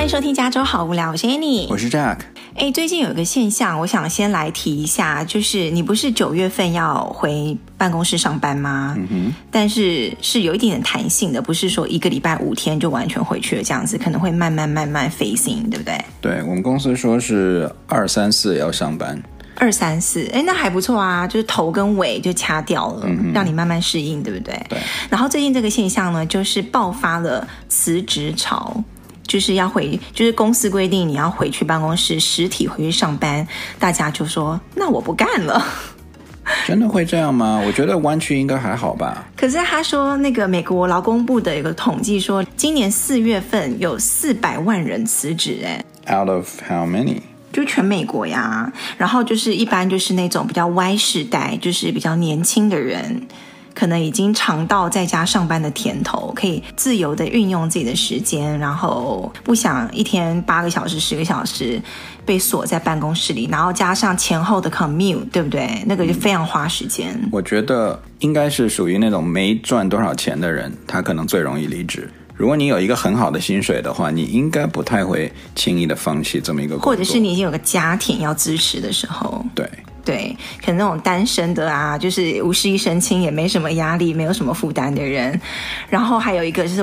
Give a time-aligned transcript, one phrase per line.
[0.00, 2.20] 欢迎收听《加州好无聊》，我是 Annie，我是 Jack。
[2.56, 8.94] 哎，最近有一个现象，我想先来提一下，就是你不是九月份要回办公室上班吗？
[8.96, 9.34] 嗯哼。
[9.50, 16.02] 但是是有一点点弹性的，不是说一个礼拜五天就完全回去了这样子，可能会慢慢慢慢 phasing，对不对？
[16.22, 19.22] 对，我们公司说是二三四要上班。
[19.56, 24.58] 二三四，哎，那还不错啊，就是头跟尾就掐掉了，嗯、让你慢慢适应，对不对？
[24.66, 24.78] 对。
[25.10, 28.82] 然后最近这个现象呢，就是爆发了辞职潮。
[29.30, 33.46] 就是要回，就是公司规定你要回去办公室实体回去上班，
[33.78, 35.64] 大家就说那我不干了。
[36.66, 37.62] 真的会这样吗？
[37.64, 39.24] 我觉得湾区应该还好吧。
[39.36, 47.18] 可是他说那个美国劳工部的一个统计说，今年四月份有四百万人辞职，哎，Out of how many？
[47.52, 48.72] 就全美国呀。
[48.96, 53.28] 然后就是一般就是那种比较 Y 世代，就是比较年轻的人。
[53.74, 61.80] 可能已经尝到在家上班的甜头，可以自由的运用自己的时间，然后不想一天八个小时、十个小时
[62.24, 65.82] 被锁在办公室里，然后加上前后的 commute，对不对？
[65.86, 67.10] 那个就非常花时间。
[67.22, 72.08] 嗯，我觉得应该是属于那种没赚多少钱的人，他可能最容易离职。
[72.34, 79.68] 如果你有一个很好的薪水的话，你应该不太会轻易的放弃这么一个工作，或者是你已经有个家庭要支持的时候，对。
[80.04, 85.40] 对，可能那种单身的啊，就是无事一身轻，也没什么压力，没有什么负担的人。
[85.88, 86.82] 然后还有一个就是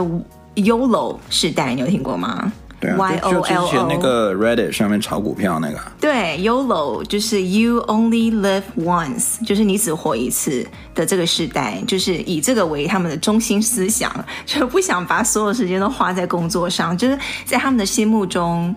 [0.55, 2.51] YOLO 世代，你有听过吗？
[2.79, 3.41] 对啊，Y O L O。
[3.41, 5.79] 就之前那个 Reddit 上面炒股票那个。
[5.99, 14.13] 对，YOLO 就是 You Only Live Once，就是你只活一次的这个时代，就是以这个为他们的中心思想，
[14.45, 18.75] 就不想把所有时间都花在工作上，就是在他们的心目中。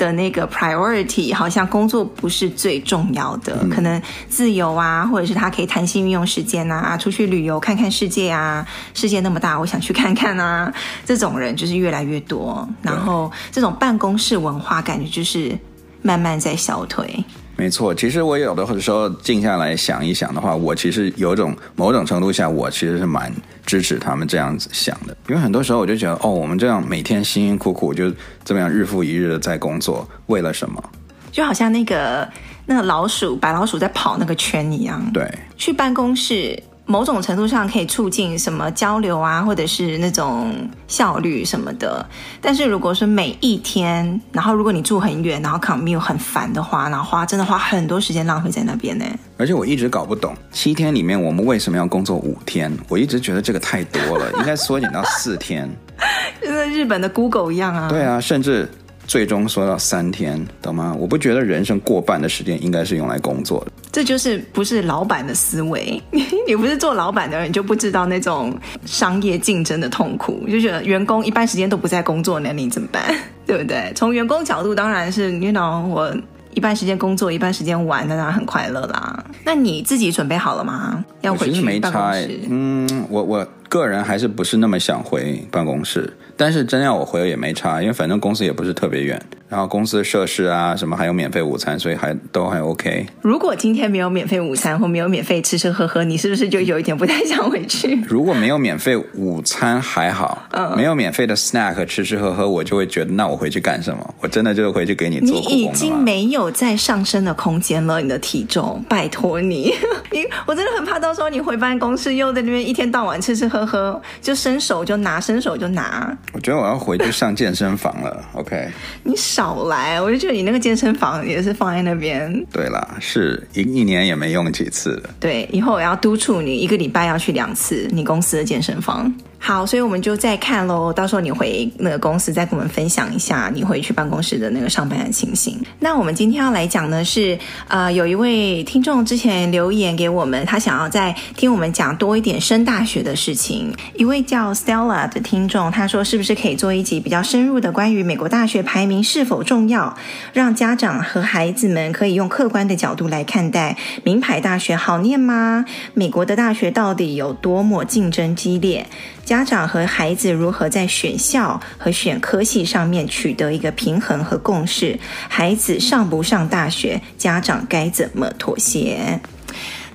[0.00, 10.72] 的那个 priority 好像工作不是最重要的，嗯，可能自由啊，或者是他可以弹性运用时间啊，出去旅游看看世界啊，世界那么大，我想去看看啊，
[11.04, 15.56] 这种人就是越来越多，然后这种办公室文化感觉就是
[16.00, 17.22] 慢慢在消退。
[17.60, 23.30] 没错，其实我有的时候静下来想一想的话，我其实有种某种程度下，我其实是蛮
[23.66, 25.14] 支持他们这样子想的。
[25.28, 28.10] 因为很多时候我就觉得，哦，我们这样每天辛辛苦苦就
[28.42, 30.82] 这么样日复一日的在工作，为了什么？
[31.30, 32.26] 就好像那个
[32.64, 34.98] 那个老鼠，白老鼠在跑那个圈一样。
[35.12, 36.58] 对，去办公室。
[36.90, 40.52] 某种程度上可以促进什么交流啊，或者是那种
[40.88, 42.04] 效率什么的。
[42.40, 49.04] 但是如果说每一天，然后如果你住很远，然后 commute 很烦的话，然后花真的花很多时间浪费在那边呢。
[49.38, 52.76] 而且我一直搞不懂，七天里面我们为什么要工作五天？
[52.88, 55.70] 我一直觉得这个太多了，应该缩减到四天。
[56.42, 57.88] 就跟日本的 Google 一样啊。
[57.88, 58.68] 对啊，甚至。
[59.10, 60.94] 最终缩到三天，懂吗？
[60.96, 63.72] 我不觉得人生过半的时间应该是用来工作的。
[63.90, 66.00] 这就是不是老板的思维。
[66.46, 68.56] 你不是做老板的人，你就不知道那种
[68.86, 70.46] 商业竞争的痛苦。
[70.48, 73.02] 就觉得员工一半时间都不在工作，那你怎么办？
[73.44, 73.92] 对不对？
[73.96, 76.16] 从员工角度，当然是，you know，我
[76.54, 79.24] 一半时间工作，一半时间玩，那当然很快乐啦。
[79.44, 81.04] 那你自己准备好了吗？
[81.22, 82.40] 要回去办公室？
[82.48, 86.12] 嗯，我我个人还是不是那么想回办公室。
[86.36, 93.06] 但是真要我回了也没差，因为反正公司也不是特别远，然后公司设施啊什么还有免费午餐，所以还都还 OK。
[93.20, 97.94] 如果今天没有免费午餐或没有免费吃吃喝喝，你是不是就有一点不太想回去？
[98.08, 104.14] 如果没有免费午餐还好，嗯，没有免费的 snack 吃吃喝喝，我就会觉得那我回去干什么？
[104.22, 105.38] 我真的就回去给你做。
[105.38, 109.74] 你已经没有再上升的空间了，你的体重，拜托你，
[110.10, 116.16] 你我真的很怕到时候你回办公室又在那边一天到晚吃吃喝呵呵，就伸手就拿，伸手就拿。
[116.32, 118.68] 我觉得我要回去上健身房了，OK？
[119.02, 122.44] 你少来，我就觉得你那个健身房也是放在那边。
[122.52, 125.02] 对啦，是一一年也没用几次。
[125.18, 129.12] 对，以后我要督促你一个礼拜要去两次你公司的健身房。
[129.42, 130.92] 好，所以我们就再看喽。
[130.92, 135.58] 到时候你回那个公司，再跟我们分享一下你回去办公室的那个上班的情形。
[135.78, 137.38] 那我们今天要来讲呢是，
[137.68, 143.49] 呃，有一位听众之前留言给我们，他想要再听我们讲多一点升大学的事情。
[143.94, 149.96] 一位叫 Stella 的听众，他说是不是可以做一集比较深入的关于美国大学排名是否重要，
[150.32, 155.64] 让家长和孩子们可以用客观的角度来看待名牌大学好念吗？
[155.94, 158.86] 美国的大学到底有多么竞争激烈？
[159.24, 164.98] 家长和孩子如何在选校和选科系上面取得一个平衡和共识？
[165.28, 169.20] 孩子上不上大学，家长该怎么妥协？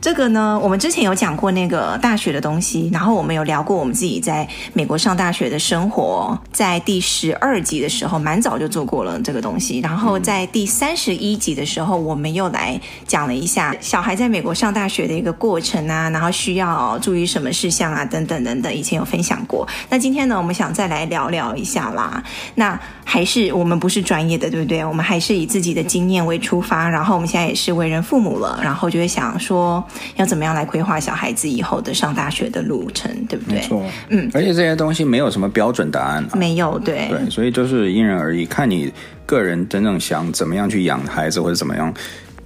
[0.02, 9.80] 这个呢，我们之前有讲过那个大学的东西，然后我们有聊过我们自己在美国上大学的生活，在第十二集的时候，蛮早就做过了这个东西。
[9.80, 19.68] 然后在第三十一集的时候，我们又来讲了一下小孩在美国上大学的一个过程啊，然后需要注意什么事项啊，等等等等，以前有分享过。
[19.90, 22.24] 那今天呢，我们想再来聊聊一下啦。
[22.54, 24.84] 那还是我们不是专业的，对不对？
[24.84, 29.81] 我们还是以自己的经验为出发，然后我们现在也是为人父母了，然后就会想说。
[30.16, 33.60] 要怎么样来规划小孩子以后的上大学的路程，对不对？
[33.60, 38.92] 没错，嗯，而且这些东西没有什么标准答案啊，没有，对，对，所以就是因人而异，看你
[39.25, 41.94] 个人真正想怎么样去养孩子，或者怎么样。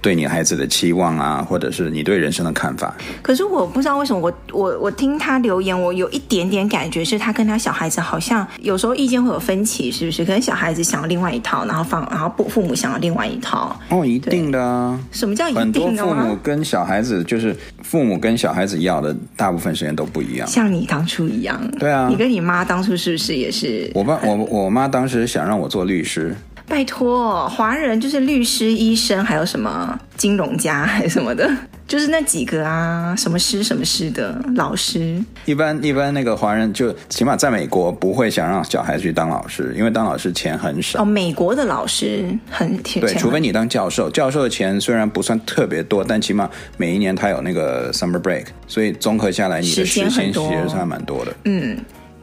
[0.00, 2.94] 对你孩子的期望啊，或者是你对人生的看法。
[3.22, 10.24] 可是我不知道为什么我，我我我听他留言，我有一点点感觉是他跟他小孩子好像有时候意见会有分歧，是不是？
[10.24, 13.78] 可能小孩子想要另外一套，然后放，然后父父母想要另外一套。
[13.90, 14.98] 哦，一定的啊。
[15.12, 15.80] 什么叫一定的？
[15.80, 20.46] 很多父母跟小孩子就是父母跟小孩子要的大部分时间都不一样。
[20.46, 21.60] 像你当初一样。
[21.78, 22.08] 对啊。
[22.08, 23.90] 你跟你妈当初是不是也是？
[23.94, 26.34] 我爸我我妈当时想让我做律师。
[26.70, 31.50] 拜托，华人就是律师、医生，还有什么金融家，还是什么的，
[31.88, 35.20] 就是那几个啊，什么师、什么师的老师。
[35.46, 41.02] 一般一般那个华人就起码在美国不会想让小孩去当老师，因为当老师钱很少。
[41.02, 43.02] 哦，美国的老师很钱。
[43.02, 51.34] 对，除非你当教授，教授的钱虽然不算特别多，但起码每一年他有那个 summer break，所以综合下来你的时间其实还蛮多的。
[51.46, 51.76] 嗯。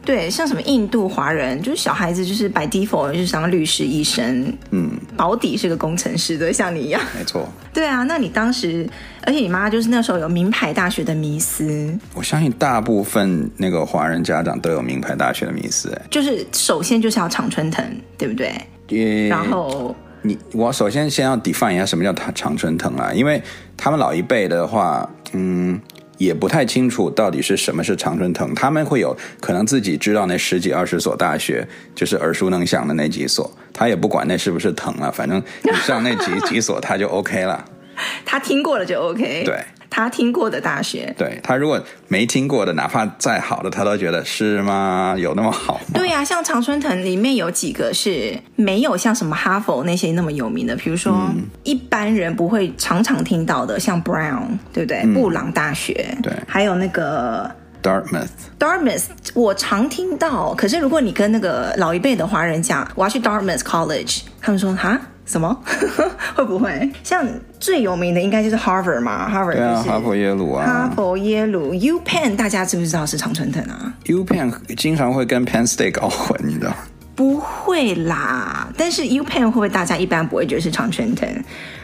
[0.08, 6.98] 对，像什么印度华人，就是小孩子就是 by default 就是当律师、医生，嗯，保底是个工程师的，像你一样。
[7.14, 7.46] 没错。
[7.74, 8.88] 对啊，那你当时，
[9.26, 11.94] 而且你妈就是那时候有名牌大学的迷思。
[12.14, 17.84] 我相信大部分那个华人家长都有名牌大学的迷思，哎，就是首先就是要常春藤，
[18.16, 18.54] 对不对？
[18.88, 23.42] 也然后你我首先先要 define 一下什么叫常常春藤啊，因为
[23.76, 25.78] 他们老一辈的话，嗯。
[26.18, 37.64] 也不太清楚到底是什么是常春藤，他们会有可能自己知道那十几二十所大学，就是耳熟能详的那几所，他也不管那是不是藤了，反正你上那几几所他就 OK 了，
[38.26, 39.58] 他听过了就 OK，对。
[39.90, 45.14] 他听过的大学，对，他如果没听过的，哪怕再好的，他都觉得是吗？
[45.18, 45.80] 有那么好吗？
[45.94, 55.00] 对呀、啊，像常春藤里面有几个是没有像什么哈佛那些那么有名的，比如说、嗯、一般人不会常常听到的，像 Brown，对不对？
[55.04, 57.50] 嗯、布朗大学，对，还有那个
[57.82, 65.00] Dartmouth，Dartmouth，我常听到，可是如果你跟那个老一辈的华人讲，我要去 Dartmouth College，他们说哈。
[65.28, 65.56] 什么？
[66.34, 67.24] 会不会像
[67.60, 76.72] 最有名的应该就是 Harvard 嘛？Harvard 对啊，哈佛耶鲁啊，哈佛耶鲁 U Penn，大家知不知道是常春藤啊？U Penn 经常会跟 Penn State 搞混，你知道？
[77.18, 81.28] 不会啦，但是 U Penn 会不会大家一般不会觉得是常春藤？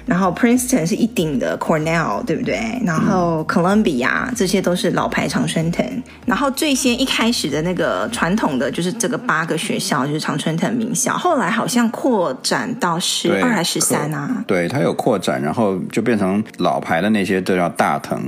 [0.07, 2.81] 然后 Princeton 是一顶的，Cornell 对不对？
[2.87, 5.85] 然后 Columbia、嗯、这些都是老牌常春藤。
[6.25, 14.45] 然后最先一开始的那个传统的就是这个八个学校就是常春藤名校，后来好像扩展到十二还是十三啊？
[14.47, 18.21] 对，它有扩展，然后就变成老牌的那些都叫大藤，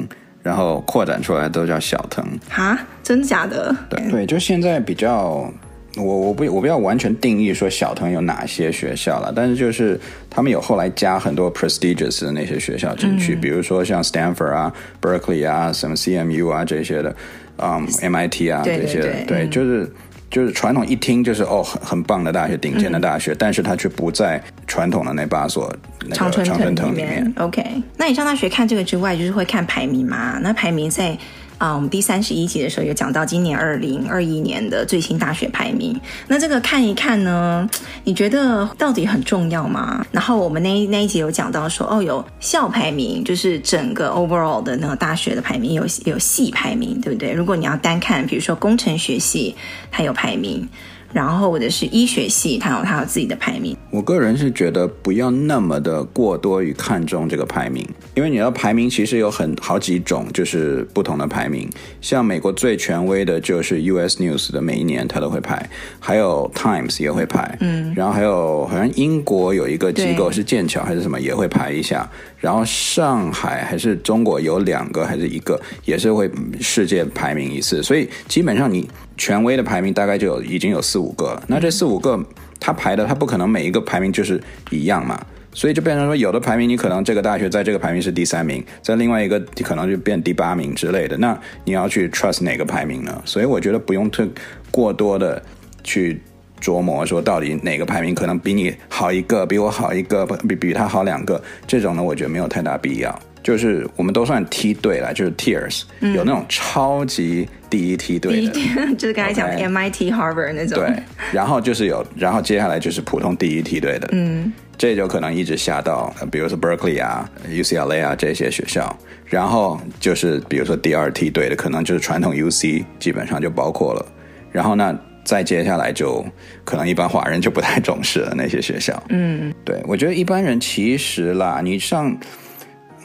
[0.43, 2.26] 然后扩展出来都叫小藤。
[2.49, 3.73] 哈，真的假的？
[3.88, 5.49] 对对，就现在比较。
[5.96, 9.98] 我我不我不要完全定义说小藤有哪些学校了，但是就是
[10.28, 17.16] 他们有后来加很多 prestigious 的那些学校进去，嗯、比如说像 Stanford 啊、Berkeley 啊、什么 CMU 啊这些的，
[17.58, 19.90] 嗯，MIT 啊这些的，对，就是
[20.31, 27.32] 就是传统一听就是哦很很棒的大学，顶尖的大学，嗯、但是它却不在传统的那八所那个常春藤里面。
[27.38, 27.64] OK，
[27.96, 30.38] 那你上大学看这个之外，就是会看排名吗？
[30.43, 31.16] 那排名在。
[31.58, 35.98] 啊，我们第三十一集的时候有讲到今年二零二一年的最新大学排名。
[36.29, 37.69] 那这个看一看呢，
[38.05, 40.05] 你觉得到底很重要吗？
[40.13, 47.32] 然后我们那一那一集有讲到说，哦，有校排名，就是整个 overall 的那个大学的排名，有有系排名，对不对？
[47.32, 49.55] 如果你要单看，比如说工程学系，
[49.91, 50.69] 它有排名。
[51.13, 53.77] 然后或者是医学系，它有它有自己的排名。
[53.91, 61.69] 我个人是觉得不要那么的过多于看重这个排名，因为你要排名其实有很好几种，就是不同的排名。
[62.01, 78.88] 像美国最权威的就是 US News 的，每一年它都会排，还有 Times 也会排，嗯，然后还有好像英国有一个机构是剑桥还是什么也会排一下，然后上海还是中国有两个还是一个也是会世界排名一次，所以基本上你。
[79.19, 82.22] 权威的排名大概就有已经有四五个了，那这四五个
[82.60, 84.38] 他排的，他不可能每一个排名就是
[84.69, 85.19] 一样嘛，
[85.55, 93.22] 所以就变成说，有的排名你可能这个大学在这个排名是第三名，在另外一个可能就变第八名之类的，那你要去 trust 哪个排名呢？
[93.24, 94.28] 所以我觉得不用特
[94.70, 95.43] 过多的
[95.82, 96.20] 去
[96.60, 103.19] 琢磨说到底哪个排名可能比你好一个，比我好一个，比比他好两个，这种呢，我觉得没有太大必要。
[103.43, 108.53] 就是我们都算梯队了，就是 tiers，、嗯、有那种超级第一梯队的，
[108.98, 110.81] 就是刚才讲的 MIT、Harvard 那种。
[110.81, 110.93] 对，
[111.31, 124.05] 然后就是有，然后接下来就是普通第一梯队的，嗯，这就可能一直下到，比如说 Berkeley 啊、UCLA 啊这些学校，然后就是比如说第二梯队的，可能就是传统 UC，基本上就包括了，
[124.51, 126.25] 然后呢，再接下来就
[126.65, 132.17] 可能一般华人就不太重视了那些学校，嗯，对，我觉得一般人其实啦，你上。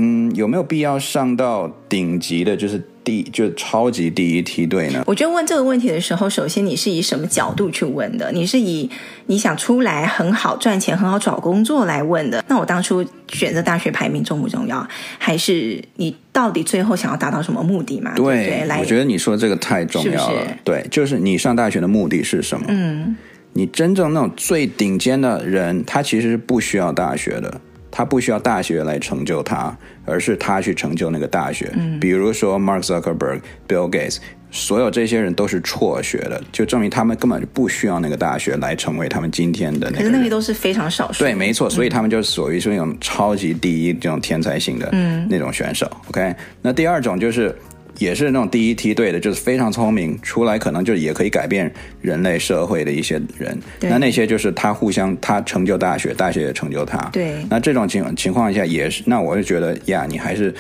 [0.02, 5.04] 嗯，有没有必要上到顶级的，就是第就超级第一梯队呢？
[5.06, 8.32] 我觉得问这个问题的时候，首先你是以什么角度去问的？
[8.32, 8.90] 你是以
[9.28, 12.44] 你想出来很好赚钱、很好找工作来问的？
[12.48, 14.88] 那我当初选择大学排名重不重要？
[15.20, 18.14] 还是你到底最后想要达到什么目的嘛？
[18.16, 20.42] 对，对，对，我觉得你说这个太重要了。
[20.42, 22.66] 是是对，就是你上大学的目的是什么？
[22.70, 23.16] 嗯，
[23.54, 27.62] 你真正那种最顶尖的人，他其实是不需要大学的。
[27.92, 31.70] 他不需要大学来成就他，而是他去成就那个大学。
[31.76, 34.18] 嗯，比如说 Mark Zuckerberg、Bill Gates，
[34.50, 39.98] 所有这些人都是辍学的，就证明他们根本就不需要那个大学来成为他们今天的那个。
[39.98, 41.20] 可是那些都是非常少数。
[41.20, 44.90] 对，没错，所以他们就属于是那种超级第一这种天才型的
[45.30, 45.86] 那种选手。
[45.92, 47.56] 嗯，OK，那第二种就是。
[48.02, 53.56] 也是那种第一梯队的，就是非常聪明，出来可能就也可以改变人类社会的一些人。
[53.82, 56.98] 那那些就是他互相，他成就大学，大学也成就他。
[57.14, 57.36] 对。
[57.48, 60.52] 那这种情情况下也是，那我就觉得呀，你还是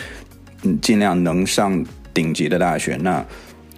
[0.61, 1.83] 嗯尽量能上
[2.13, 3.25] 顶级的大学，那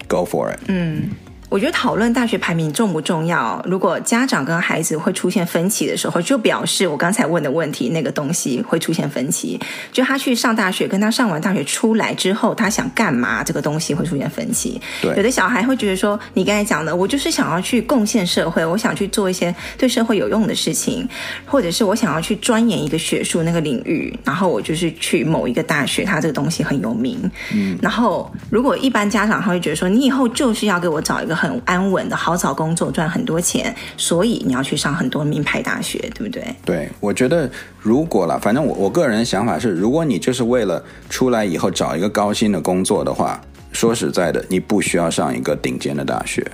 [0.10, 0.60] go for it。
[0.67, 1.10] 嗯。
[1.53, 3.63] 我觉得讨论大学排名重不重要？
[3.69, 9.60] 如果家长跟孩子会出现分歧的时候，就表示我刚才问的问题那个东西会出现分歧。
[9.91, 13.43] 就他去上大学，跟他上完大学出来之后，他想干嘛？
[13.43, 14.81] 这个东西会出现分歧。
[15.00, 21.07] 对，有的小孩会觉得说，你刚才讲的，我就是想要去贡献社会，我想去做一些对社会有用的事情，
[21.45, 27.29] 或者是我想要去钻研一个学术那个领域，然后我就是去某一个大学，他这个东西很有名。
[27.53, 31.42] 嗯，然后如果一般家长他会觉得说，你以后就是要给我找一个。
[31.43, 36.41] 很安稳的好找工作，赚很多钱，所以你要去上很多名牌大学，对不对？
[36.63, 37.50] 对，我觉得
[37.81, 43.41] 如果啦，反正我我个人的想法是，如果你就是为了出来以后找一个高薪的工作的话，
[43.73, 46.45] 说实在的，你不需要上一个顶尖的大学。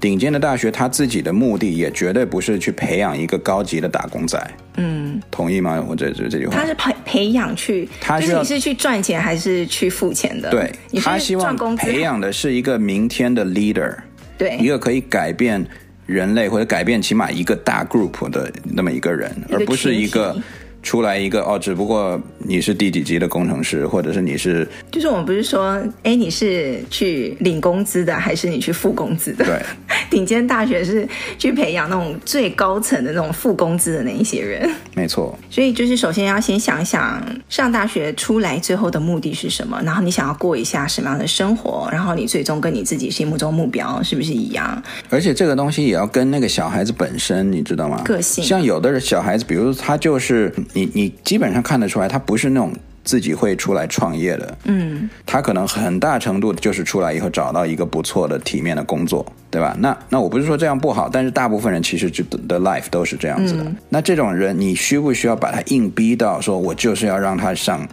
[0.00, 4.40] 顶尖的大学，他自己的目的也绝对不是去培养一个高级的打工仔。
[4.76, 5.84] 嗯，同意吗？
[5.88, 10.50] 我这这这句话，他是培培养去，他就是你是去赚钱还是去付钱的？
[10.50, 13.96] 对，他希望培养的是一个明天的 leader。
[14.38, 15.66] 对，一个可以改变
[16.06, 20.34] 人类或者改变起码一个大 group 的那么一个人，而不是一个。
[20.82, 29.44] 出来一个哦，只不过你是第几级的工程师，或者是你是，就是我们不是说，哎，你是去领工资的，还是你去付工资的？
[29.44, 29.60] 对，
[30.08, 31.06] 顶尖大学是
[31.36, 34.70] 去培养那种最高层的那种付工资的那一些人。
[34.94, 35.36] 没错。
[35.50, 44.80] 所以就是首先要先想想，上大学出来最后的目的是什么，然后你想要过一下什么样的生活，然后你最终跟你自己心目中目标是不是一样？
[45.10, 48.00] 而且这个东西也要跟那个小孩子本身，你知道吗？
[48.04, 48.44] 个性。
[48.44, 50.52] 像有的人小孩子，比如他就是。
[50.72, 52.72] 你你基本上看得出来，他不是那种
[53.04, 59.74] 自己会出来创业的，嗯，他可能很大程度就是出来以后找到一个不错的体面的工作，对吧？
[59.78, 63.64] 那那我不是说这样不好，但是大部分人其实就的 life 都是这样子的。
[63.64, 63.76] 嗯。
[63.88, 67.88] 那这种人，你需不需要把他硬逼到说，我就是要让他上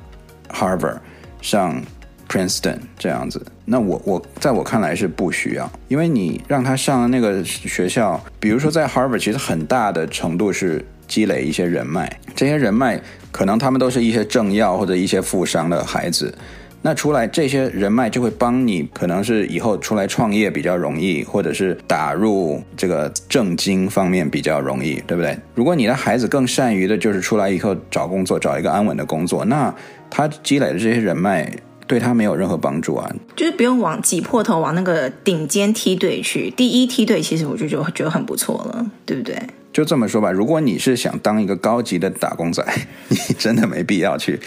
[0.49, 0.97] Harvard、
[1.41, 1.81] 上
[2.27, 3.41] Princeton 这样子？
[3.63, 10.83] 那我我在我看来是不需要，因为你让他上那个学校，比如说在 Harvard，其实很大的程度是。
[11.07, 12.99] 积累一些人脉，这些人脉
[13.31, 16.33] 可能他们都是一些政要或者一些富商的孩子，
[16.81, 25.37] 那出来这些人脉就会帮你，可能是以后出来创业比较容易，或者是打入这个政经方面比较容易，对不对？
[25.55, 29.73] 如果你的孩子更善于的就是出来以后找工作，找一个安稳的工作，那
[30.09, 31.51] 他积累的这些人脉
[31.87, 39.35] 对他没有任何帮助啊，就是不用往挤破头往那个顶尖梯队去，第一梯队其实我就觉得觉得很不错了，对不对？
[39.75, 42.65] 就这么说吧，如果你是想当一个高级的打工仔，
[43.09, 44.39] 你真的没必要去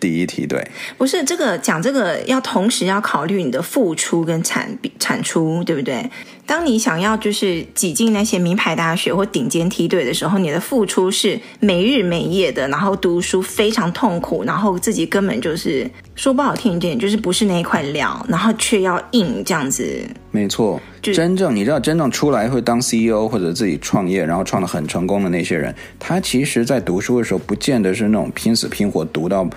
[0.00, 0.60] 第一梯队。
[0.98, 6.10] 不是这个讲这个要同时要考虑你的付出跟产产出，对不对？
[6.44, 20.04] 当你想要就是挤进那些名牌大学或顶尖梯队的时候，你的付出是没日没夜的，然后读书非常痛苦，然后自己根本就是说不好听一点，就是不是那一块料，然后却要硬这样子。
[20.32, 29.48] 没错，真正你知道，真正出来会当 CEO 或者自己创业，然后创得很成功的那些人，他其实在读书的时候，不见得是那种拼死拼活读到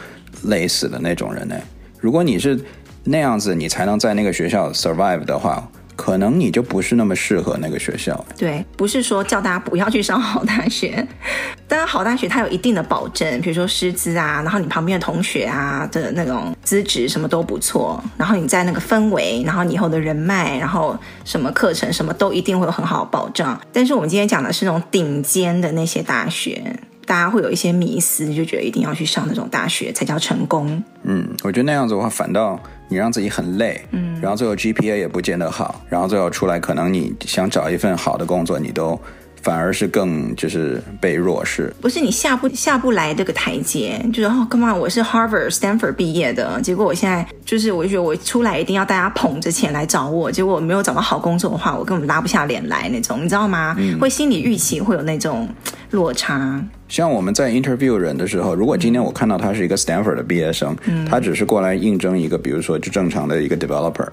[0.43, 1.55] 累死的那种人呢。
[1.99, 2.57] 如果你是
[3.03, 5.67] 那样子，你才能在那个学校 survive 的话。
[5.95, 8.25] 可能你就不是那么适合那个学校。
[8.37, 11.05] 对，不是说叫大家不要去上好大学，
[11.67, 23.59] 当然好大学它有一定的保证，比如说师资啊，然后你旁边的同学啊的那种资质什么都不错，然后你在那个氛围，然后你以后的人脉，然后什么课程什么都一定会有很好的保障。
[23.71, 26.61] 但是我们今天讲的是那种顶尖的那些大学。
[27.07, 30.83] 大家会有一些迷思，就觉得一定要去上那种大学才叫成功。
[31.03, 33.81] 嗯，我觉得那样子的话，反倒你让自己很累。
[33.91, 38.99] 嗯，然后最后 GPA 也不见得好，然后最后出来，可能你想找一份好的工作，你都。
[39.45, 53.75] 反而是更就是被弱势，不是你下不下不来这个台阶，就是哦，Come on，我是 Harvard、Stanford 毕业的，结果我现在就是，我就觉得我出来一定要大家捧着钱来找我，结果我没有找到好工作的话，我根本拉不下脸来那种，你知道吗？
[53.77, 55.47] 嗯、会心理预期会有那种
[55.91, 56.59] 落差。
[56.89, 64.07] 像我们在 interview 人的时候，如果今天我看到他是一个 Stanford 的毕业生，嗯、他只是过来应征一个，比如说就正常的一个 developer，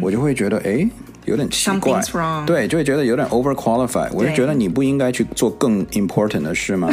[0.00, 0.88] 我就会觉得哎。
[1.28, 2.00] 有点奇怪，
[2.46, 4.10] 对，就会觉得有点 overqualified。
[4.12, 6.88] 我就觉得你不应该去做更 important 的事吗？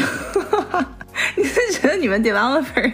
[1.35, 2.91] 你是觉得你们 developer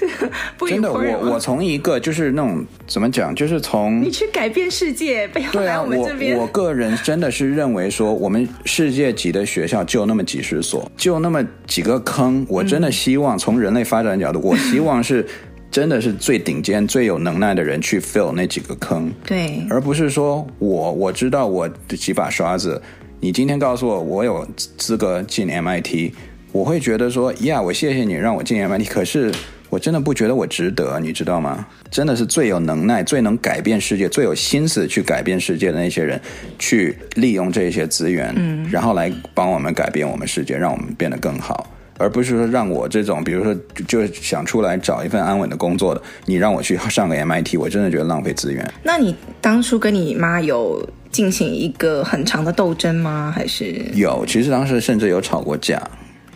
[0.56, 0.92] 不真的？
[0.92, 6.32] 我我从一个就是那种怎么讲，就是从你去改变世界，不要来我们这边。
[6.32, 12.44] 对啊，我我个人真的是认为说，我们世界级的学校就那么几十所，就那么几个坑。
[12.48, 15.26] 我真的希望从人类发展角度，我希望是。
[15.70, 22.80] 真的是最顶尖、最有能耐的人去 fill 那几个坑，对，而不是说我我知道我的几把刷子，
[23.20, 26.12] 你今天告诉我我有资格进 MIT，
[26.50, 29.32] 我会觉得说呀，我谢谢你让我进 MIT，可是
[29.68, 31.64] 我真的不觉得我值得，你知道吗？
[31.88, 36.20] 真的是最有能耐、最能改变世界、最有心思去改变世界的那些人，
[36.58, 41.72] 去利用这些资源，嗯，然后来帮我们改变我们世界，让我们变得更好。
[42.00, 43.54] 而不是说让我这种，比如说
[43.86, 48.66] 就想出来找一份安稳的工作的，你让我去上个 MIT，我真的觉得浪费资源。
[48.82, 53.30] 那你当初跟你妈有进行一个很长的斗争吗？
[53.36, 54.24] 还是有？
[54.26, 55.78] 其实当时甚至有吵过架，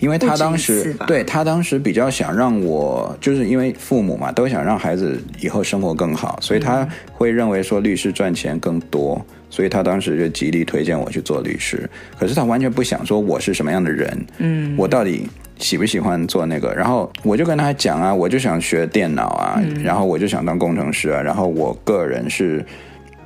[0.00, 11.88] 因为他当时对他当时比较想让我，就是因为父母嘛，都想让孩子以后生活更好，所以他会认为说律师赚钱更多，所以他当时就极力推荐我去做律师。
[12.18, 15.26] 可是他完全不想说我是什么样的人，嗯，我到底。
[15.58, 16.74] 喜不喜欢做那个？
[16.74, 21.20] 然后我就跟他讲啊，我就想学电脑啊，嗯、然后我就想当工程师啊。
[21.20, 22.64] 然后我个人是，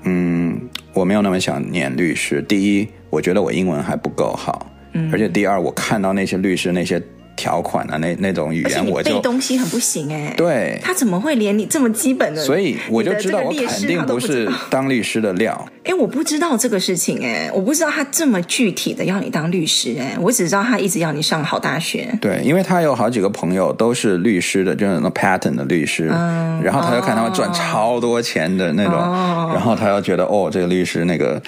[0.04, 0.60] 嗯，
[0.92, 2.40] 我没有那么想念律师。
[2.42, 7.02] 第一，我觉得我英文还不够好，嗯、而且第二，我看到那些律师那些。
[7.38, 10.34] 条款啊，那那种语言我就背东西很不行哎。
[10.36, 12.42] 对，他怎么会连你这么基本的？
[12.44, 15.66] 所以我就知道我肯定不是当律师的料。
[15.84, 22.12] 哎，我不知道这个事情哎，我不知道他这么具体的要你当律师哎，我只知道他一直要你上好大学。
[22.20, 31.40] 对，因为他有好几个朋友都是律师的，就是那 patent 的律师，嗯，然后他就看他们赚超多钱的那种，哦，然后他又觉得哦，这个律师那个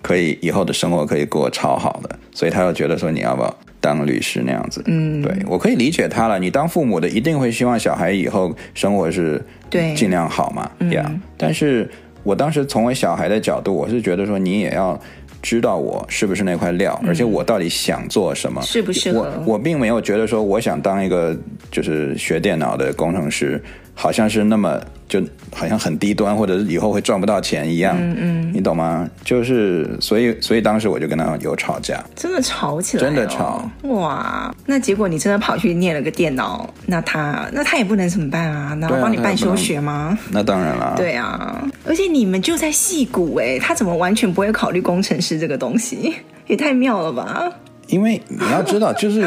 [0.00, 3.56] 可以以后的生活可以过超好的，所以他又觉得说你要不要？
[3.86, 6.38] 当律师那样子，嗯，对，我可以理解他了。
[6.38, 11.08] 你当父母的一定会希望小孩以后生活是对尽量好嘛，对呀。
[11.08, 11.88] Yeah, 但是
[12.24, 15.00] 我当时从我小孩的角度，我是觉得说你也要
[15.40, 19.12] 知道我是不是那块料，嗯、而且我到底想做什么，是不是？
[19.12, 21.36] 我我并没有觉得说我想当一个
[21.70, 23.62] 就是学电脑的工程师，
[23.96, 24.80] 好像是那么。
[25.08, 25.22] 就
[25.54, 29.08] 好像很低端，或者是以后会赚不到钱一样，嗯嗯，你懂吗？
[29.24, 34.52] 就是所以，所以当时我就跟他有吵架，真的吵起来，真的吵，哇！
[34.66, 38.74] 那结果你真的跑去念了个电脑，那他那他也不能怎么办啊？
[38.74, 40.18] 那我帮你办休学吗？
[40.32, 46.12] 那当然了，对啊，而且你们就在戏骨哎，他怎么完全不会考虑工程师这个东西？
[46.48, 47.48] 也太妙了吧！
[47.86, 49.24] 因为你要知道，就是。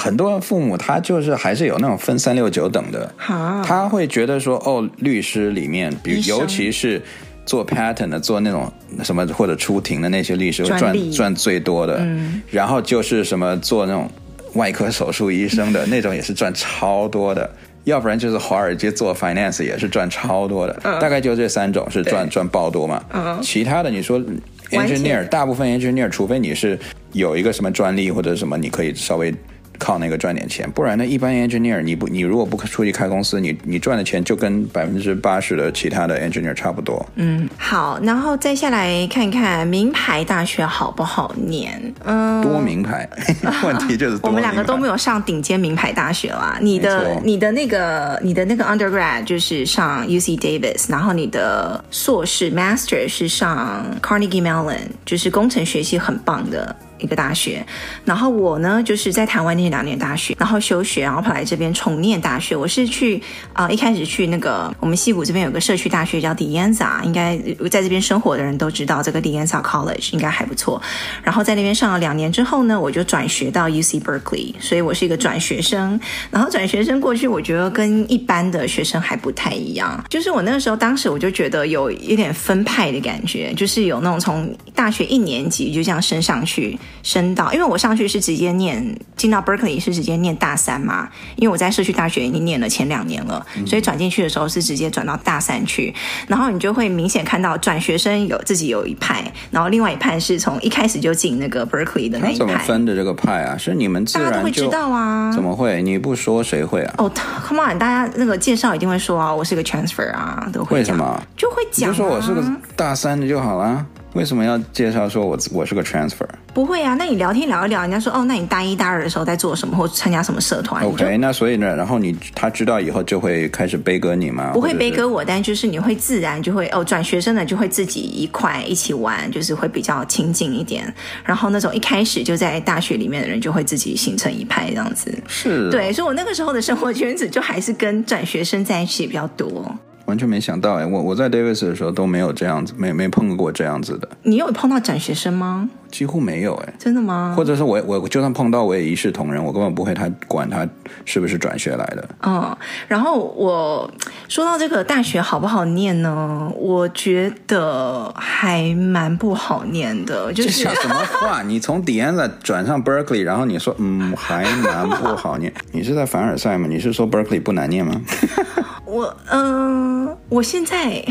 [0.00, 7.02] 很多父母他就是还是有那种分三六九等的，他会觉得说哦，律师里面，比如尤其是
[7.44, 14.08] 做 patent 的，做那种什么或者出庭的那些律师会赚赚最多的，嗯，然后就是什么做那种
[14.54, 17.50] 外科手术医生的 那种也是赚超多的，
[17.82, 24.22] 要不然就是华尔街做 finance 也是赚超多的，大概就这三种是赚赚爆多嘛，嗯其他的你说
[24.70, 26.78] engineer 大部分 engineer 除非你是
[27.14, 29.34] 有一个什么专利或者什么，你可以稍微。
[29.78, 31.06] 靠那个赚点钱，不然呢？
[31.06, 37.04] 一般 engineer 你不你如果不出去开公司，你你赚的钱就跟百分之八十的其他的 engineer 差不多。
[37.14, 41.80] 嗯，好，然后再下来看看名牌大学好不好念？
[42.04, 43.08] 嗯，多名牌，
[43.64, 44.18] 问题就是。
[44.22, 46.58] 我们两个都没有上顶尖名牌大学啦。
[46.60, 56.74] 你的你的那个你的那个 undergrad 就是上 UC Davis，然后你的硕士 master 是上 Carnegie Mellon，就是工程学系很棒的。
[56.98, 57.64] 一个大学。
[58.04, 62.56] 然后我呢，就是在台湾念两年大学，然后休学，然后跑来这边重念大学。
[62.56, 67.36] 我是去啊、一开始去那个我们溪谷这边有个社区大学叫 Dianza，应该
[67.70, 70.80] 在这边生活的人都知道这个 Dianza College 应该还不错。
[71.22, 75.98] 然后在那边上了两年之后呢，我就转学到 UC Berkeley，所以我是一个转学生。
[76.30, 95.94] 然后转学生过去，我觉得跟一般的学生还不太一样，就是我那个时候当时我就觉得有一点分派的感觉，就是有那种从大学一年级就这样升上去，升到，因为我上去是直接念进到 Berkeley 是直接念大三嘛，因为我在社区大学已经念了前两年了，所以转进去的时候是直接转到大三去，
[96.26, 102.38] 然后你就会明显看到转学生有自己有一派，然后另外一派是从一开始就进那个 Berkeley 的那一派。
[102.38, 103.56] 怎么分的这个派啊？
[103.56, 105.32] 是你们自然就大家都会知道啊？
[105.32, 105.82] 怎么会？
[105.82, 106.94] 你不说谁会啊？
[106.98, 111.22] 哦、oh,，Come on，大家那个介绍一定会说啊，我是个 transfer 啊，都会什么？
[111.36, 111.92] 就会讲、啊。
[111.92, 112.42] 就说我是个
[112.76, 113.86] 大三的就好了。
[114.18, 116.26] 为什么要介绍说我我是个 transfer？
[116.52, 124.50] 不会啊，那你聊天聊一聊，人家说哦，那你大一大二的时候在做什么，或参加什么社团？OK，那所以呢，然后你他知道以后就会开始背歌你吗？
[124.52, 130.92] 不会背歌我，但就是你会自然就会哦，转学生的就会自己一块一起玩，就是会比较亲近一点。
[131.22, 135.16] 然后那种一开始就在大学里面的人就会自己形成一派这样子。
[135.28, 139.72] 是，对，所以我那个时候的生活圈子就还是跟转学生在一起比较多。
[140.08, 144.08] 完全没想到哎，我我在 Davis 的时候都没有这样子，没没碰过这样子的。
[144.22, 145.68] 你有碰到转学生吗？
[145.90, 147.34] 几乎没有哎，真的吗？
[147.36, 150.66] 或者是我我就算碰到，我也一视同仁，我根本不会他管他
[151.04, 152.08] 是不是转学来的。
[152.22, 153.90] 嗯，然后我
[154.28, 156.50] 说到这个大学好不好念呢？
[156.56, 160.32] 我觉得还蛮不好念的。
[160.32, 161.42] 就是这什么话？
[161.46, 165.52] 你从 De Anza 转上 Berkeley，然后你说嗯还蛮不好念。
[165.72, 166.66] 你是在凡尔赛吗？
[166.68, 168.00] 你是说 Berkeley 不难念吗？
[168.84, 171.04] 我嗯、呃，我现在。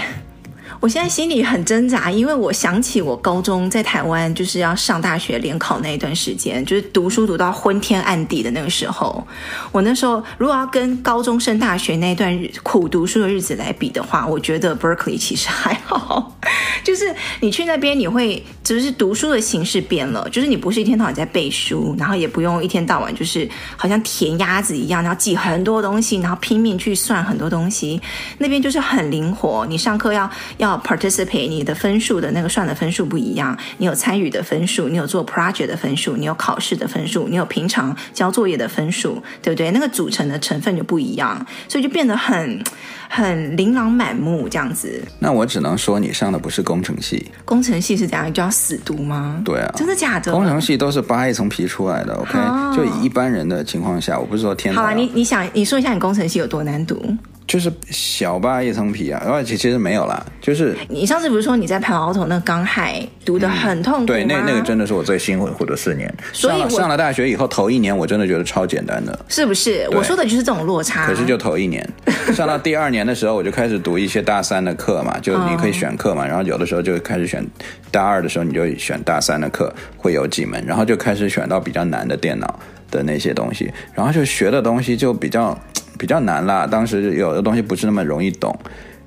[0.79, 9.25] 我现在心里很挣扎，因为我想起我高中在台湾就是要上大学联考那一段时间，就是读书读到昏天暗地的那个时候。
[9.71, 16.37] 我那时候如果要跟高中升大学那段日苦读书的日子来比的话，我觉得 Berkeley 其实还好。
[16.83, 27.99] 就是你去那边，你会只是读书的形式变了，就是你不是一天到晚在背书，然后也不用一天到晚就是好像填鸭子一样，然后记很多东西，然后拼命去算很多东西。
[28.37, 30.66] 那边就是很灵活，你上课要要。
[30.67, 39.71] 要 participate，你的分数的那个算的分数不一样，你有参与的分数，你有做 project 的分数，你有考试的分数，你有平常交作业的分数，对不对？
[39.71, 42.63] 那个组成的成分就不一样，所以就变得很
[43.09, 45.01] 很琳琅满目这样子。
[45.19, 47.31] 那我只能说，你上的不是工程系。
[47.45, 48.31] 工程系是怎样？
[48.33, 49.41] 就要死读吗？
[49.45, 50.31] 对啊，真的假的？
[50.31, 52.13] 工程系都是扒一层皮出来的。
[52.15, 54.73] OK，哦，就以一般人的情况下，我不是说天。
[54.75, 57.15] 好啊，你你想你说一下，你工程系有多难读？
[57.47, 64.05] 就是小扒一层皮啊，而且其实没有啦，就是你上次不是说你在 Palo Alto 那个钢海读的很痛苦吗？
[64.05, 66.13] 对，那那个真的是我最辛苦的四年。
[66.33, 69.17] 所以上了，上了大学以后头一年，我真的觉得超简单的。
[69.29, 69.87] 是不是？
[69.93, 71.07] 我说的就是这种落差。
[71.07, 71.87] 可是就头一年，
[72.33, 77.41] 上到第二年的时候，我就开始读一些大三的课嘛，就你可以选课嘛，然后有的时候就开始选
[77.89, 82.59] 大二的时候你就选大三的课，会有几门，然后就开始选到比较难的电脑
[82.91, 85.57] 的那些东西，然后就学的东西就比较。
[85.97, 88.55] 比较难啦，当时有的东西不是那么容易懂，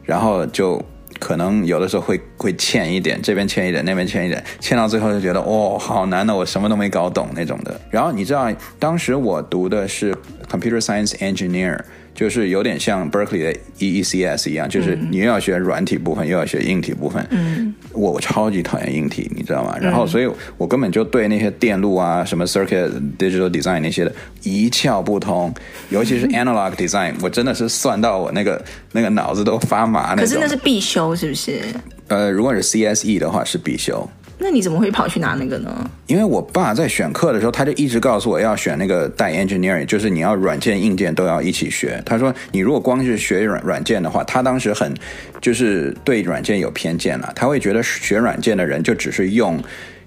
[0.02, 0.84] 然后就
[1.20, 7.80] 可能有的时候会会欠一点，这边欠一点，那边欠一点，欠到最后就觉得哦，好难的，我什么都没搞懂那种的。
[7.90, 10.12] 然后你知道，当时我读的是
[10.50, 11.78] Computer Science Engineer。
[12.14, 17.26] 就是有点像 Berkeley 的 EECS 一样，就是你又要学软体部分，又要学硬体部分。
[17.30, 19.76] 嗯，我超级讨厌硬体，你知道吗？
[19.80, 25.52] 然后，所以我根本就对那些电路啊、什么 Circuit Digital Design 那些的一窍不通，
[25.88, 30.24] 尤其是 Analog Design，我真的是算到我那个那个脑子都发麻那种。
[30.24, 31.60] 可是那是必修，是不是？
[32.08, 34.08] 呃，如果是 CSE 的话，是必修。
[34.42, 35.90] 那你怎么会跑去拿那个呢？
[36.06, 42.02] 因为我爸在选课的时候，他就一直告诉我要选那个带 engineering，就是你要软件硬件都要一起学。
[42.06, 44.92] 他说你如果光是学软软件的话，他当时很
[45.40, 49.62] 就是对软件有偏见了，他会觉得学软件的人就只是用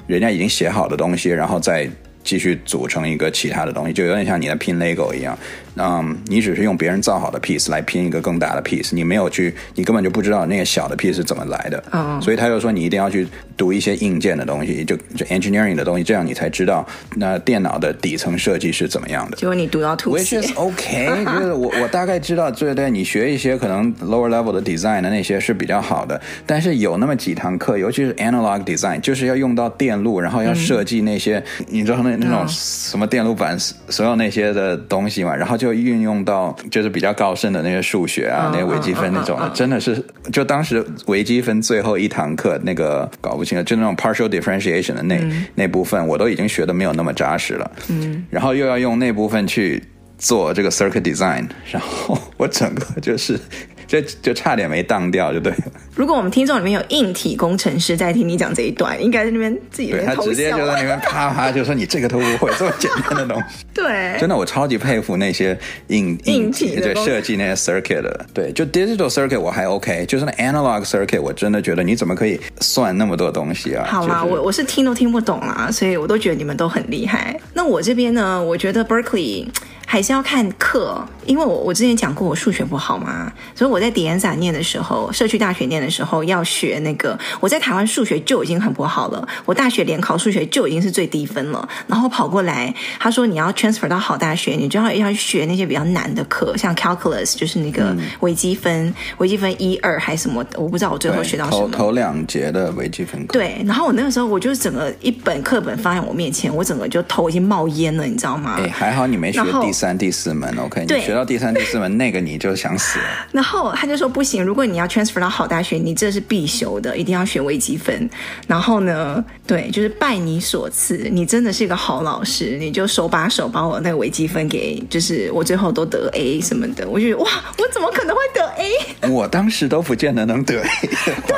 [0.07, 1.87] 人家已经写好的东西，然后再
[2.23, 5.37] 继续组成一个其他的东西，就有点像你在拼 Lego 一样。
[5.75, 11.83] 嗯，你只是用别人造好的 piece 来拼一个更大的 piece，你没有去，你根本就不知道那个小的 piece 是怎么来的。
[11.91, 19.37] 嗯，所以他就说你一定要去读一些硬件的东西，就就 engineering 的东西，这样你才知道那电脑的底层设计是怎么样的。
[19.37, 20.39] 结果你读到吐血。
[20.39, 33.57] Which is OK，就是我 我大概知道，对对，你学一些可能 lower level 的 design 的那些是比较好的，但是有那么几堂课，尤其是 analog design，就是要用到电路，然后要设计那些，嗯、你知道那那种什么电路板，
[33.89, 35.57] 所有那些的东西嘛，然后。
[35.62, 47.71] 就运用到就是比较高深的那些数学啊，那些微积分那种的，真的是就当时微积分最后一堂课那个搞不清了，就那种 partial differentiation 的那、嗯、那部分，我都已经学的没有那么扎实了。
[47.89, 49.83] 嗯，然后又要用那部分去
[50.17, 53.39] 做这个 circuit design，然后我整个就是。
[53.87, 55.71] 就就差点没当掉，就对了。
[55.95, 60.03] 如果我们听众里面有硬体工程师在听你讲这一段，应该在那边自己对。
[60.03, 63.63] 他直接就在那边啪啪就说：“你这个都不会，这么简单的东西。
[63.73, 68.25] ”对，真的我超级佩服那些硬硬体对设计那些 circuit 的。
[68.33, 73.85] 对，就 digital circuit 我还 OK，就是那 analog circuit 我真的觉得你怎么可以算那么多东西啊？
[73.87, 77.39] 好啦，就是、我我是听都听不懂啦，所以我都觉得你们都很厉害。
[77.53, 79.45] 那我这边呢，我觉得 Berkeley。
[79.93, 101.69] 还是要看课，因为我我之前讲过我数学不好嘛，所以我在迪安萨念的时候，社区大学念的时候要学那个，我在台湾数学就已经很不好了，我大学联考数学就已经是最低分了，然后跑过来，他说你要 transfer 到好大学，你就要要学那些比较难的课，像 calculus 就是那个微积分，嗯、微积分一二还是什么，我不知道我最后学到什么。
[101.69, 103.33] 头头两节的微积分课。
[103.33, 108.55] 对，然后我那个时候我就整个一本课本放在我面前，我整个就头已经冒烟了，你知道吗？
[108.57, 109.82] 哎，还好你没学第三。
[109.83, 113.05] 三第四门，OK，你学到第三、第四门，那个你就想死了。
[113.33, 118.09] 然后他就说不行，如果你要 transfer 到好大学，你这是必修的，一定要学微积分。
[118.47, 126.87] 然后呢，对，就是拜你所赐，你真的是一个好老师，你就手把手把我那个微积分给，就是我最后都得 A 什么的。
[126.87, 128.71] 我就觉得哇，我怎么可能会得 A？
[129.11, 130.69] 我当时都不见得能得 A。
[131.27, 131.35] 对，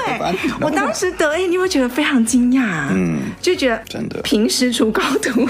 [0.62, 5.50] 我当时得 A，你会觉得非常惊讶，嗯，就觉得真的平时出高徒。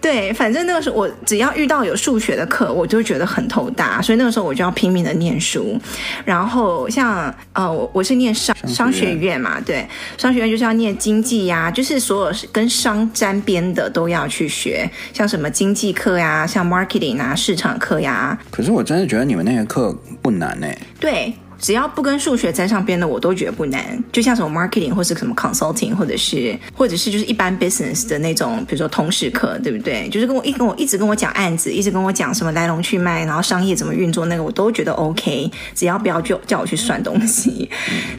[0.00, 5.78] 对，反正那个时候我只要遇到有数学的课，我就觉得很头大，所以那个时候我就要拼命的念书。
[6.24, 18.38] 然后像呃，我我是念商商学院嘛，对，商学院就是要念经济呀，就是所有跟商沾边的都要去学，像什么经济课呀，像 marketing 啊，市场课呀。
[18.50, 20.66] 可是我真的觉得你们那些课不难呢。
[21.00, 21.34] 对。
[21.58, 24.02] 只要不跟数学沾上边的，我都觉得不难。
[24.12, 30.08] 就像什么 marketing 或是什么 consulting，或者是或者是就是一般 business 的那种，比如说通识课，对不对？
[30.08, 35.50] 就是跟我一跟我一直跟我讲案子，一直跟我讲什么来龙去脉，然后商业怎么运作，那个我都觉得 OK。
[35.74, 37.68] 只要不要就叫我去算东西。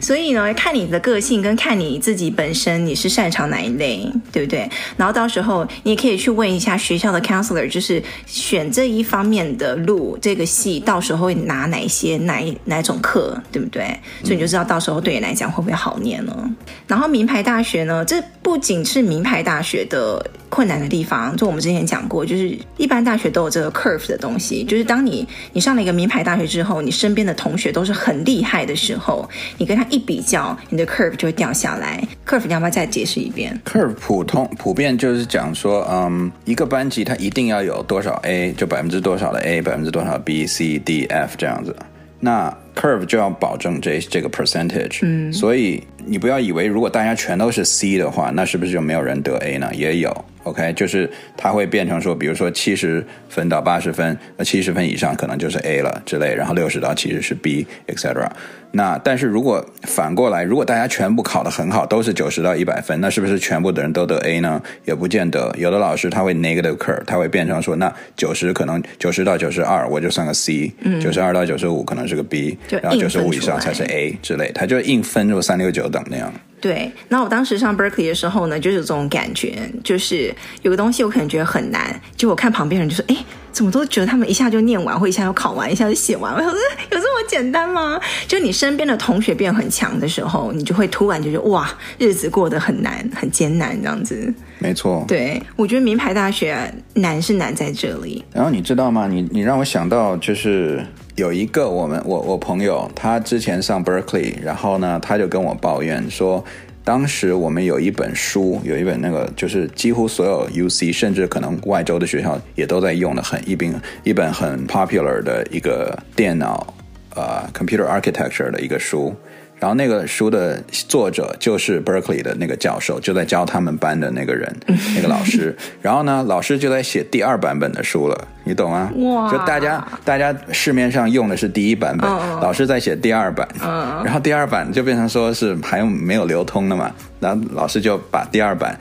[0.00, 4.68] 所以呢，看你的个性跟看你自己本身你是擅长哪一类，对不对？
[4.96, 13.29] 然后到时候你也可以去问一下学校的 counselor，就是选这一方面的路，这个系到时候会拿哪些哪哪种课。
[13.52, 13.84] 对不对？
[14.22, 16.34] 所以你就知道到时候对你来讲会不会好念了。
[16.38, 24.64] 嗯、然后名牌大学呢，这不仅是名牌大学的困难的地方，就我们之前讲过，就是一般大学都有这个 curve 的东西。
[24.64, 32.02] 就是当你你上了一个名牌大学之后，你身边的同学都是很厉害的时候，你跟他一比较，你的 curve 就会掉下来。
[32.26, 41.74] curve 你要不要再解释一遍？curve 普通普遍就是讲说，嗯，一个班级它一定要有多少 A，就百分之多少的 A，百分之多少 B、C、D、F 这样子。
[42.18, 49.70] 那 curve 就要保证这这个 percentage，嗯，所以你不要以为如果大家全都是 C 的话，那是不是就没有人得 A 呢？
[49.74, 58.28] 也有，OK，就是它会变成说，比如说七十分到八十分，呃七十分以上可能就是 A 了之类，然后六十到七十是 B，etc。
[58.72, 64.62] 那但是如果反过来，如果大家全部考得很好，都是九十到一百分，那是不是全部的人都得 A 呢？
[64.84, 65.52] 也不见得。
[65.58, 76.32] 有的老师他会 negative curve，他会变成说，那九十可能九十到九十二我就算个 C，九十二到九十五可能是个 B，然后九十五以上才是 A 之类，他就硬分出三六九等那样。
[76.60, 83.16] 对，那我当时上 Berkeley 的时候呢，就是有这种感觉，就是有个东西我可能觉得很难，就我看旁边人就说，哎。
[83.52, 86.32] 怎么都觉得他们一下就念完，或一下就考完，一下就写完。
[86.32, 86.56] 我说有
[86.90, 88.00] 这么简单吗？
[88.28, 91.68] 就你身边的同学变很强的时候，你就会突然就觉得哇，
[91.98, 94.32] 日子过得很难，很艰难这样子。
[94.60, 98.24] 没错，对，我觉得名牌大学难是难在这里。
[98.32, 99.08] 然后你知道吗？
[99.08, 106.44] 你你让我想到就是有一个我们我我朋友，他之前上 Berkeley，然后呢，他就跟我抱怨说。
[106.82, 116.74] 当时我们有一本书，有一本那个，就是几乎所有 UC，甚至可能外州的学校也都在用的，很一本一本很 popular 的一个电脑，
[117.14, 119.14] 呃，computer architecture 的一个书。
[119.60, 124.50] 然后那个书的作者就是 Berkeley 的那个教授，就在教他们班的那个人，
[124.96, 125.54] 那个老师。
[125.82, 128.90] 然后呢，老师就在写第二版本的书了，你懂吗？
[128.96, 129.30] 哇！
[129.30, 138.74] 就大家大家市面上用的是第一版本，哦、老师在写第二版，哦、然后第二版就变成说是还没有流通的嘛，然后老师就把第二版。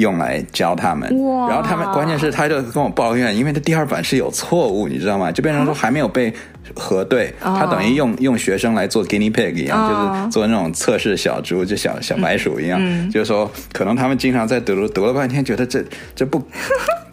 [0.00, 1.08] 用来教他们，
[1.48, 5.30] 然后他们关键是他就跟我抱怨，因为他第二版是有错误，你知道吗？
[5.30, 6.32] 就变成说还没有被
[6.74, 15.84] 核对，他等于用用学生来做 guinea pig 一样，就是做那种测试小猪，就小小白鼠一样，就是说可能他们经常在读读了半天，觉得这
[16.16, 16.46] 这不不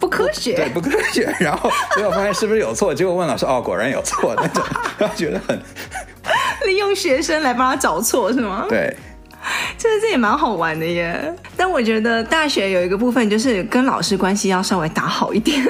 [0.00, 1.30] 不科学，对，不科学。
[1.40, 4.64] 然后结果发现是不是有错，结果问老师，哦，果然有错那种，
[4.98, 5.58] 然后觉得很
[6.66, 8.66] 利用学生来帮他找错是吗？
[8.68, 8.94] 对。
[9.80, 15.64] 这这也蛮好玩的耶，但我觉得大学有一个部分就是跟老师关系要稍微打好一点，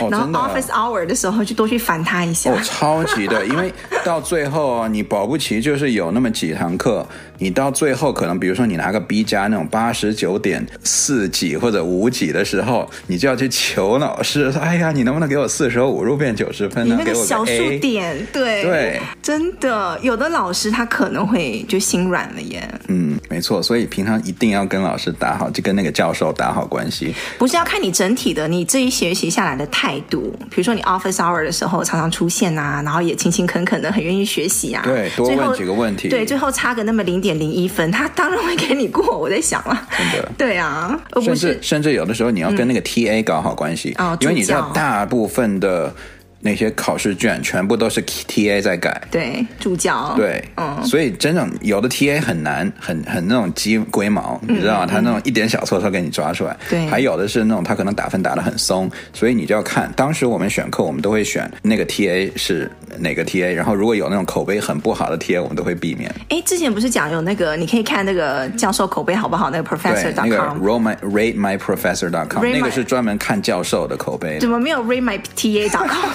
[0.00, 2.50] 哦、 然后 office hour 的时候就多去烦他一下。
[2.50, 7.06] 哦，超级的，因为到最后啊，你保不齐就是有那么几堂课，
[7.40, 16.94] 你到最后可能比如说你拿个 B 加那种八十九点四几或者五几的时候，你就要去求老师说，哎呀，你能不能给我四舍五入变九十分呢？
[16.94, 22.62] 你那个小数点，对对，真的有的老师他可能会就心软了耶。
[22.88, 23.62] 嗯，没错。
[23.62, 27.14] 所以平常一定要跟老师打好，就跟那个教授打好关系。
[27.38, 30.34] 不是要看你整体的，你这一学习下来的态度。
[30.50, 34.82] 比如说你 office hour 的时候常常出现啊，然后也勤勤恳恳的，很愿意学习啊。
[34.84, 36.08] 对，多问几个问题。
[36.08, 39.18] 对，最后差个那么零点零一分，他当然会给你过。
[39.18, 40.32] 我在想了，真的。
[40.36, 45.94] 对啊，甚至甚至有的时候你要跟那个 TA 搞好关系，嗯、因为你知道大部分的。
[46.40, 54.86] 那些考试卷全部都是 TA 在改，对，助教，对，嗯，所以真正有的 TA 很难，很很那种鸡龟毛，嗯、你知道吗？
[54.86, 59.92] 他那种一点小错都给你抓出来，对，还有的是那种他可能打分打得很松，所以你就要看。
[59.94, 66.10] 当时我们选课，我们都会选那个 TA 是哪个 TA，然后如果有那种口碑很不好的 TA，我们都会避免。
[66.30, 74.40] 哎，之前不是讲有那个，你可以看那个教授口碑好不好，那个 professor.com，那个 rate my rate my professor.com，那个是专门看教授的口碑的。
[74.40, 76.10] 怎么没有 rate my TA.com？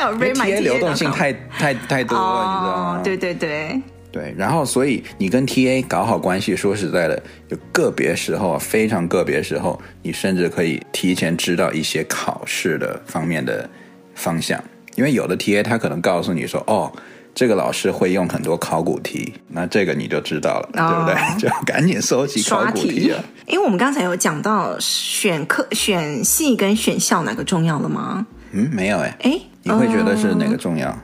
[0.00, 0.34] 应该有 rate。
[0.34, 3.00] TA 流动性太太太多了，哦、你知道吗？
[3.04, 3.80] 对对对
[4.12, 13.68] 对，然后所以你跟 TA 搞好关系，说实在的，有个别时候，非常个别时候，你甚至可以提前知道一些考试的方面的
[14.16, 14.62] 方向，
[14.96, 16.92] 因为有的 TA 他可能告诉你说，哦，
[17.32, 21.38] 这个老师会用很多考古题，那这个你就知道了，哦、对不对？
[21.38, 23.22] 就要赶紧搜集考古题啊！
[23.46, 28.26] 因为我们刚才有讲到选课、选系跟选校哪个重要了吗？
[28.52, 29.40] 嗯，没有哎，哎。
[29.62, 30.88] 你会觉得是哪个重要？
[30.88, 30.98] 嗯，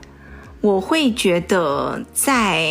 [0.61, 2.65] 我会觉得在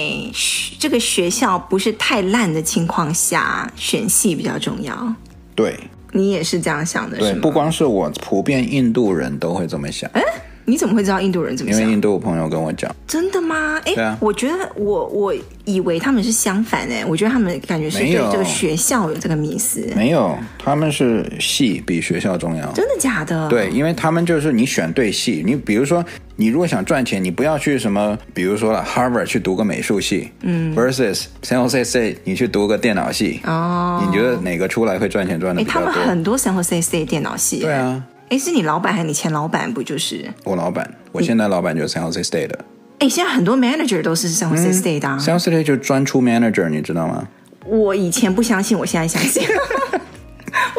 [0.81, 5.15] 这个学校不是太烂的情况下，选系比较重要。
[5.55, 5.79] 对，
[6.11, 7.31] 你也是这样想的，是吗？
[7.35, 10.11] 对，不光是我，普遍印度人都会这么想。
[10.15, 10.23] 诶
[10.67, 11.81] 你怎么会知道印度人怎么想？
[11.81, 12.95] 因为印度朋友跟我讲。
[13.07, 13.81] 真的吗？
[13.85, 19.87] 哎，啊、我觉得我我以为他们是相反哎，我觉得他们感觉是对这个学校有这个迷思。
[19.97, 22.71] 没有，他们是系比学校重要。
[22.73, 23.49] 真的假的？
[23.49, 35.93] 对，因为他们就是你选对系，你比如说你如果想赚钱，你不要去什么，比如说了 Harvard 去读个美术系，嗯，versus San Jose State 你去读个电脑系，哦，你觉得哪个出来会赚钱赚的比较多？
[35.93, 37.61] 他们很多 San Jose State 电脑系。
[37.61, 38.03] 对啊。
[38.29, 39.73] 哎，是你老板还是你前老板？
[39.73, 40.89] 不就是我老板？
[41.13, 42.59] 我现在老板就是 San Jose State 的。
[42.99, 45.17] 哎，现在很多 manager 都是 San Jose State 的啊。
[45.21, 47.27] San Jose State 就专出 manager，你知道吗？
[47.67, 49.43] 我以前不相信，我现在相信。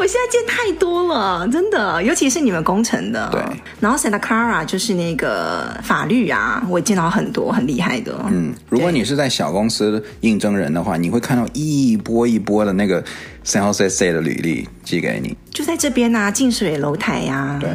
[0.08, 3.28] 我现在见太多了，真的，尤其是你们工程的。
[3.30, 3.42] 对。
[3.78, 8.18] 然后 Santa Clara 就是那个法律啊，我见到很多很厉害的。
[8.30, 13.04] 嗯，如果你是在小公司应征人的话，你会看到一波一波的那个
[13.44, 15.36] San Jose State 的履历寄给你。
[15.50, 17.58] 就在这边啊，近水楼台呀、啊。
[17.60, 17.68] 对。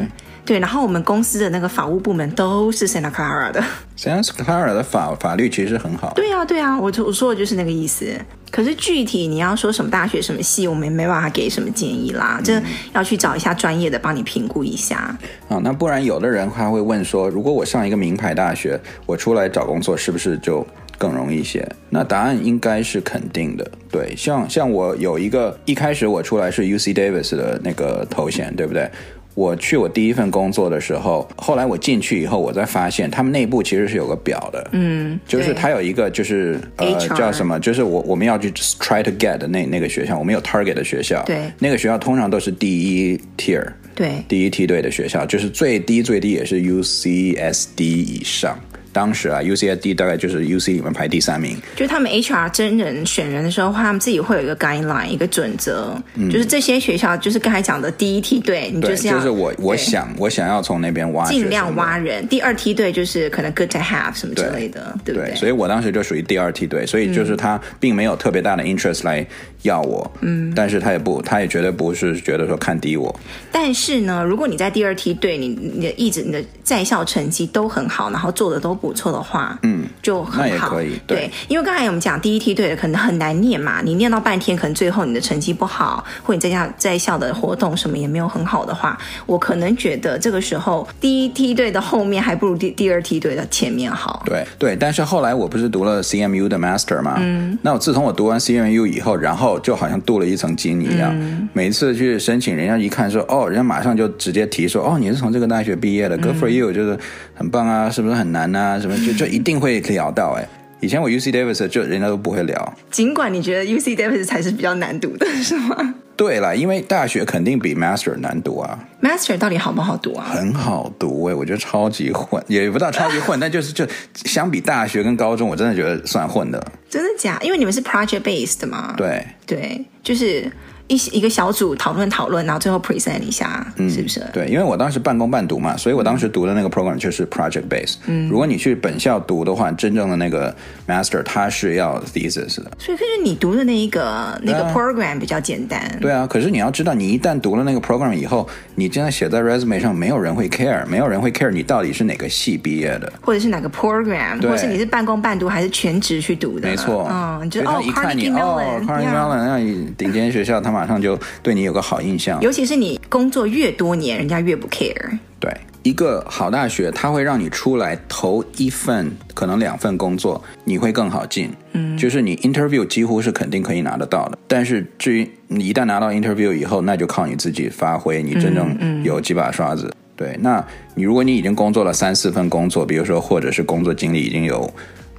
[0.44, 3.64] 对，然后我们公司的那个法务部门都是 Santa Clara 的。
[3.96, 6.12] Santa Clara 的法法律其实很好。
[6.14, 8.06] 对啊，对啊，我我说的就是那个意思。
[8.50, 12.40] 可是具体你要说什么大学什么系，我们也没办法给什么建议啦。
[12.44, 14.96] 这要去找一下专业的帮你评估一下。
[14.96, 20.64] 啊、嗯，那不然有的人他会问说，如果我上一个名牌大学，我出来找工作是不是就
[20.98, 21.66] 更容易一些？
[21.90, 23.68] 那答案应该是肯定的。
[23.90, 28.88] 对，像像我有一个一开始我出来是 UC Davis 的那个头衔，对不对？
[29.34, 48.58] 我去我第一份工作的时候，后来我进去以后，我才发现他们内部其实是有个表的，嗯，就是他有一个就是呃叫什么，就是我我们要去 try to get 的那那个学校，我们有 target 的学校，对，那个学校通常都是第一 tier，对，第一梯队的学校，就是最低最低也是 UCSD 以上。
[48.94, 51.60] 当时啊，UCSD 大概就是 UC 里面排第三名。
[51.74, 62.26] 就是他们 HR 真人选人的时候，他们自己会有一个 guideline，一个准则，嗯、就是这些学校，就是刚才讲的第一梯队，你就是要，就是我我想我想要从那边挖，尽量挖人。
[62.28, 65.30] 第二梯队就是可能 good to have 什么之类的，对，对不对？
[65.30, 69.26] 对，所以我当时就属于第二梯队，所以就是他并没有特别大的 interest 来
[69.62, 73.12] 要我，嗯，但是他也不，他也绝对不是觉得说看低我。
[73.50, 78.78] 但是呢，如果你在第二梯队，你你的一直你的在校成绩都很好，然后做的都。
[78.84, 80.68] 不错的话，嗯，就很好。
[80.68, 94.22] 可以，对，对，因为刚才我们讲第一梯队的可能很难念嘛，你念到半天，可能最后你的成绩不好，或者你在校在校的活动什么也没有很好的话，我可能觉得这个时候第一梯队的后面还不如第第二梯队的前面好。
[94.26, 106.98] 对对，但是后来我不是读了 CMU 的 Master 嘛，嗯，那我自从我读完 CMU 以后，然后就好像镀了一层金一样，嗯、每一次去申请，人家一看说，哦，人家马上就直接提说，哦，你是从这个大学毕业的，Good for you，就是
[107.34, 108.73] 很棒啊，是不是很难啊？
[108.80, 110.46] 什么就就一定会聊到哎。
[110.80, 115.94] 以前我 UC Davis 就人家都不会聊，尽管你觉得 UC Davis 才是比较难读的， 是吗？
[116.14, 118.78] 对啦，因为大学肯定比 Master 难读啊。
[119.02, 120.26] Master 到底好不好读啊？
[120.30, 126.62] 很好读哎，我觉得超级混，也不到超级混， 但就是就相比大学跟高中，我真的觉得算混的。
[126.90, 127.38] 真的假？
[127.42, 128.92] 因为你们是 project based 嘛？
[128.96, 130.50] 对对，就是。
[130.86, 134.24] 一一个小组讨论讨论，然后最后 present 一下，嗯、是不是？
[134.32, 137.94] 对，因为我当时半工半读嘛，所以我当时读的那个 program 就是 project base。
[138.06, 140.54] 嗯，如果你去本校读的话，真正的那个
[140.86, 142.70] master 它是要 thesis 的。
[142.78, 145.80] 所以，可是你读的那一个那个 program 比较简单。
[146.00, 156.68] 对啊，可是你要知道，你一旦读了那个 program 以后，你真的写在 resume 上，没有人会 care，没有人会 care 你到底是哪个系毕业的，或者是哪个 program，或者是你是半工半读还是全职去读的。
[156.68, 161.54] 没错，嗯，就哦，一看你哦，Carnegie Mellon 那顶尖学校，他马上就对。
[161.54, 165.18] 你有个好印象，尤其是你工作越多年，人家越不 care。
[165.38, 165.48] 对，
[165.84, 171.48] 一个好大学，它会让你出来投一份，可能两份工作，你会更好进。
[171.74, 174.38] 嗯，就是你 interview 几乎是肯定可以拿得到的。
[174.48, 179.86] 但是至于你一旦拿到 interview 以后，那就靠你自己发挥，你真正有几把刷子。
[179.86, 180.66] 嗯嗯、对，那
[180.96, 184.68] 你如果你已经工作了三四份工作，比如说或者是工作经历已经有。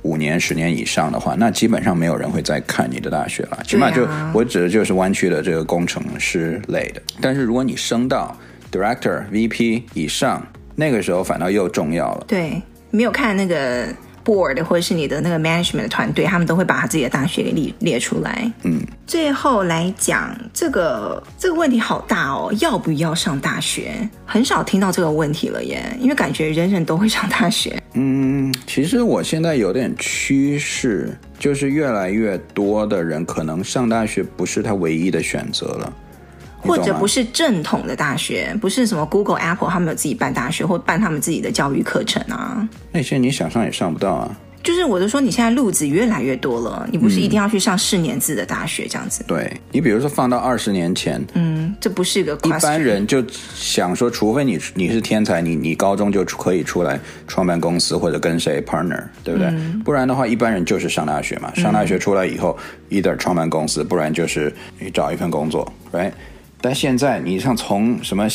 [0.05, 3.59] 五年、十年以上的话，那基本上没有人会再看你的大学了。
[3.65, 7.01] 起码就我指的就是湾区的这个工程师类的。
[7.19, 8.37] 但是如果你升到
[8.71, 10.45] Director、VP 以上，
[10.75, 12.25] 那个时候反倒又重要了。
[12.27, 13.87] 对，没有看那个。
[14.25, 18.51] Board 或者是你的那个 management 的团队，他们都会把他自己的大学给列列出来。
[18.63, 23.93] 嗯，最后来讲这个这个问题好大哦，要不要上大学？
[24.25, 27.81] 很少听到这个问题了耶，因为感觉人人都会上大学。
[27.93, 35.93] 嗯，其实我现在有点趋势，就是越来越多的人可能上大学不是他唯一的选择了。
[36.67, 42.67] 或者不是正统的大学，不是什么 Google、Apple，他们有自己办大学或办他们自己的教育课程啊。
[42.91, 44.37] 那些你想上也上不到啊。
[44.63, 49.23] 就是我都说，你现在路子越来越多了，你不是一定要去上四年制的大学这样子。
[49.25, 59.49] 嗯、对，你比如说放到二十年前，嗯，这不是一个一般人就想说，除非你你是天才，你你高中就可以出来创办公司或者跟谁 partner，对不对？
[59.49, 61.53] 嗯、不然的话，一般人就是上大学嘛。
[61.53, 62.57] 上大学出来以后、
[62.89, 66.11] 嗯、，either 创办公司，不然就是你找一份工作，right？
[66.61, 68.27] 但现在，你像从什么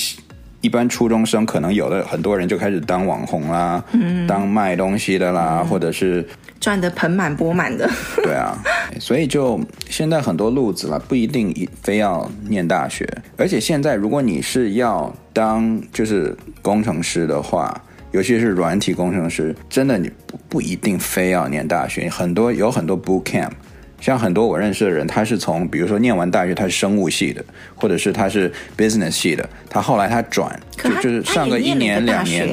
[0.61, 6.29] 一般初中生，可能有的很多人就开始当网红啦，嗯，当卖东西的啦，嗯、或者是
[6.61, 7.89] 赚得盆满钵满的。
[8.23, 8.57] 对啊，
[9.01, 9.59] 所以就
[9.89, 13.09] 现在很多路子了，不一定非要念大学。
[13.39, 17.75] 而且现在，如果你是要当就是工程师的话，
[18.13, 23.53] 尤其是软体工程师，真的你不不一定非要念大学，很多有很多 boot camp。
[24.01, 27.45] 像很多我认识的人，他是从比如说念完大学，他是生物系的，
[27.75, 32.51] 或者是他是 business 系的，他后来他转，就就是上个一年两年。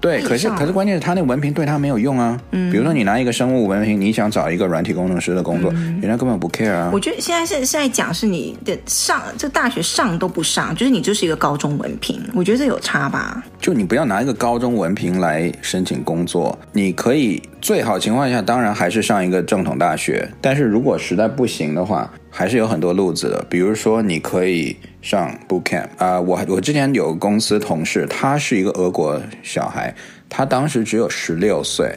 [0.00, 2.36] 对，可是可是关键是他那文凭对他没有用啊。
[2.50, 6.90] 嗯，比如说你拿一个生物文凭，你想找一个软体工程师的工作，嗯、人家根本不 care 啊。
[6.92, 12.20] 我觉得现在是现在讲是你的上这大学上都不上，就是你就是一个高中文凭。
[12.34, 13.44] 我觉得这有差吧。
[13.62, 23.46] 就你不要拿一个高中文凭来申请工作，你可以最好情况下当然还是上一个正统大学，但是如果实在不行的话，还是有很多路子的。
[23.48, 24.76] 比如说你可以。
[25.02, 29.92] 上 bootcamp 啊，我我之前有个公司同事，他是一个俄国小孩，
[30.28, 31.92] 他当时只有十六岁，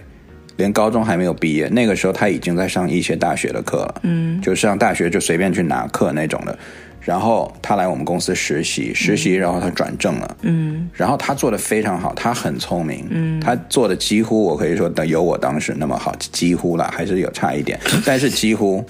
[0.57, 6.57] 连高中还没有毕业，那个时候他已经在上一些大学的课了，嗯，就上大学就随便去拿课那种的。
[7.06, 18.84] 然后他来我们公司实习，实习，然后他转正了，嗯，然后他做的非常好，他很聪明，嗯，他做的几乎我可以说有我当时那么好，几乎了，还是有差一点， 但是几乎，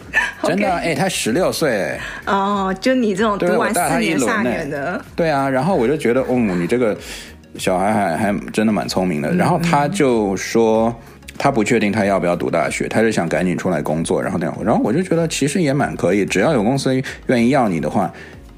[0.43, 6.97] 真的，哎，他十六岁，哦，就你这种读完四年下年的，对啊，然后我就觉得，哦，你这个
[7.57, 10.95] 小孩还还真的蛮聪明的，然后他就说。
[11.38, 18.11] 他不确定他要不要读大学，他是想赶紧出来工作，然后那样，然后我就觉得其实也蛮可以，只要有公司愿意要你的话，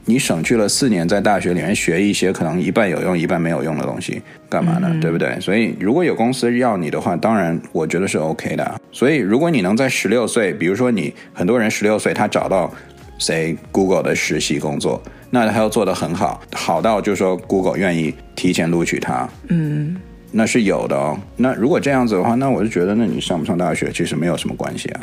[0.06, 4.88] 你省去了四年在大学里面学一些可能一半有用一半没有用的东西，干嘛呢？
[4.92, 5.38] 嗯、对不对？
[5.42, 8.82] 所以如果有公司要你的话，当然我觉得是 OK 的。
[8.92, 12.74] 所以如果你能在十六岁，比如说你很多人十六岁他找到
[13.18, 19.98] 谁 Google 的实习工作，那他要做得很好，好到就是说 Google 愿意提前录取他，嗯。
[20.32, 21.18] 那是有的哦。
[21.36, 25.02] 那如果这样子的话，那我就觉得，那你上不上大学其实没有什么关系啊。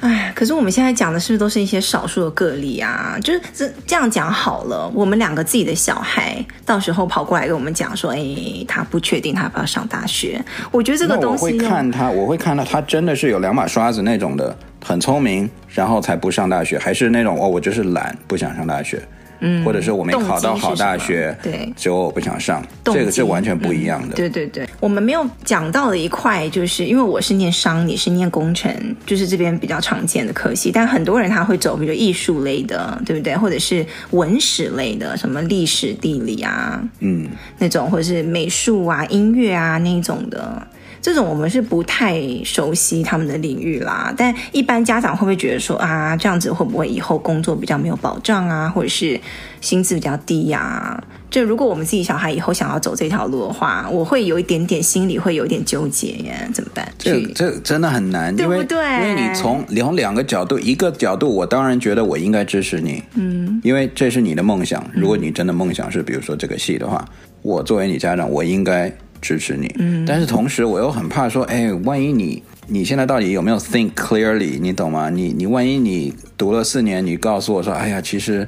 [0.00, 3.16] 哎，可是我们现在讲的是不是都是一些少数的个例啊？
[3.22, 8.18] 就是这这样讲好了，我们两个自己的小孩到时候跑过来跟我们讲说，哎，
[8.66, 10.44] 他不确定他要不要上大学。
[10.72, 19.00] 我觉得这个东西，我会看他，我会看到他真的是有两把刷子那种的，很聪明，然后才不上大学，还是那种哦，我就是懒，不想上大学。
[19.44, 24.14] 嗯，或者说我没考到好大学，对，所以我不想上，这个是完全不一样的。
[24.14, 28.72] 嗯、对对对，我们没有讲到的一块，就是因为我是念商，你是念工程，
[29.04, 33.36] 就是这边比较常见的科系，但很多人他会走，比如艺术类的，对不对？
[33.36, 37.28] 或者是文史类的，什么历史、地理啊，嗯，
[37.58, 40.66] 那种，或者是美术啊、音乐啊那一种的。
[41.02, 49.20] 这种我们是不太熟悉他们的领域啦，但一般家长会不会觉得说啊，这样子会不会以后工作比较没有保障啊，或者是
[49.60, 51.04] 薪资比较低呀、啊？
[51.28, 56.86] 就如果我们自己小孩以后想要走这条路的话，我会有一点点心里会有点纠结耶，怎么办？
[56.98, 58.78] 这这真的很难，对不对？
[58.78, 64.84] 因为，因为你从从两个角度，一个角度我当然觉得我应该支持你，嗯，因为这是你的梦想。
[64.94, 67.04] 如果你真的梦想是比如说这个戏的话，
[67.40, 68.94] 我作为你家长，我应该。
[69.22, 75.08] 支持你，嗯，但是同时我又很怕说，哎，万一你你现在到底有没有 think clearly，你懂吗？
[75.08, 78.46] 你你万一你读了四年，你告诉我说，哎呀，其实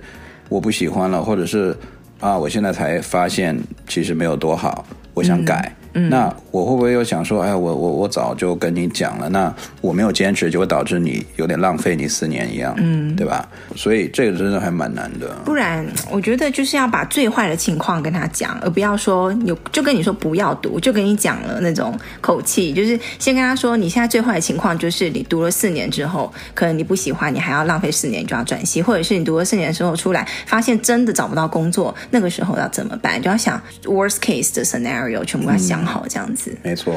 [0.49, 1.75] 我不喜欢了，或者是
[2.21, 3.59] 啊，我现在才发现
[3.89, 5.75] 其实没有多好，我想改。
[5.81, 13.49] 嗯嗯，那我会不会又想说，哎，我我我早就跟你讲了，那我没有坚持，就会导致你有点浪费你四年一样，嗯，对吧？
[13.77, 15.29] 所以这个真的还蛮难的。
[15.45, 33.23] 不然，我觉得就是要把最坏的情况跟他讲，而不要说有就跟你说不要读，就跟你讲了那种口气，就是先跟他说，你现在最坏的情况就是你读了四年之后，可能你不喜欢，你还要浪费四年就要转系，或者是你读了四年之后出来，发现真的找不到工作，那个时候要怎么办？
[33.23, 35.84] 就要想 worst case 的 scenario，全部要想。
[35.85, 36.95] 好，这样子没错。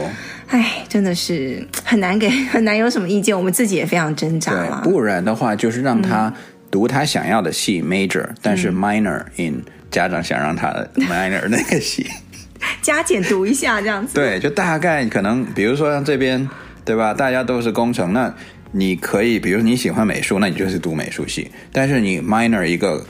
[0.48, 3.36] 哎，真的是很难给， 很难有什么意见。
[3.36, 4.82] 我们自己也非常挣扎了。
[4.84, 6.34] 不然的话，就是让他
[6.72, 12.06] 读他想要的系 major，嗯，但是 minor in 家长想让他 minor 那个系，
[12.82, 14.14] 加减读一下这样子。
[14.14, 16.48] 对，就大概可能，比如说像这边，
[16.86, 17.14] 对吧？
[17.14, 18.34] 大家都是工程，那
[18.72, 21.50] 你可以，比如你喜欢美术，那你就是读美术系。
[21.72, 23.06] 但是你 minor 一个。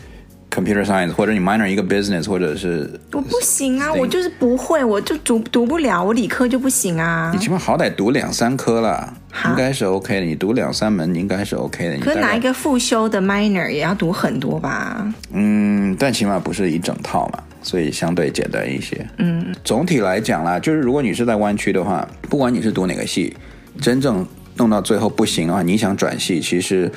[0.57, 7.29] Computer Science，或者你 minor 一个 Business，或者是我不行啊，我就是不会，我就读读不了，我理科就不行啊。
[7.31, 9.13] 你起码好歹读两三科啦，
[9.45, 10.25] 应该是 OK 的。
[10.25, 11.97] 你读两三门应该是 OK 的。
[11.99, 15.13] 可是拿一个复修的 Minor 也要读很多吧？
[15.31, 19.07] 嗯，但起码不是一整套嘛，所以相对简单一些。
[19.17, 23.37] 嗯，总体来讲啦，就是如果你是在湾区的话，不管你是读哪个系，
[23.79, 26.91] 真正弄到最后不行的话，你想转系，其实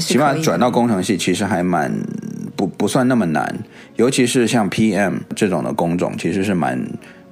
[0.00, 1.92] 起码转到工程系，其实还蛮。
[2.56, 3.54] 不不算那么难，
[3.96, 6.80] 尤其是像 PM 这种的工种，其实是蛮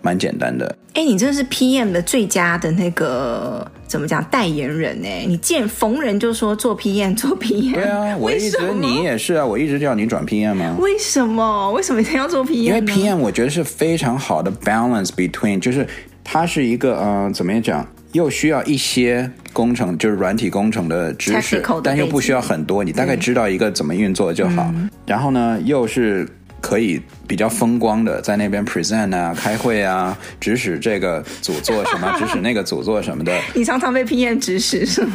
[0.01, 0.77] 蛮简单的。
[0.95, 5.09] 哎，你真的是 PM 的最佳的那个怎么讲代言人呢？
[5.27, 7.73] 你见逢人就说做 PM 做 PM。
[7.73, 10.77] 对啊，我一直你也是啊，我一直叫你转 PM 啊？
[10.79, 11.73] 为什么？
[11.73, 12.53] 为什么一定要做 PM？
[12.55, 15.87] 因为 PM 我觉得是非常好的 balance between，就是
[16.23, 17.87] 它是一个嗯、呃，怎么讲？
[18.13, 24.71] 又需要一些工程，就是软体工程的知识，但又不需要很多，你大概知道一个怎么运作就好。
[24.75, 26.29] 嗯、然后呢，又是
[26.61, 33.33] 可以比较风光的，在那边 present 啊、开会啊、指使这个组做什么，指使那个组做什么的。
[33.55, 35.15] 你常常被 PM 指使是吗？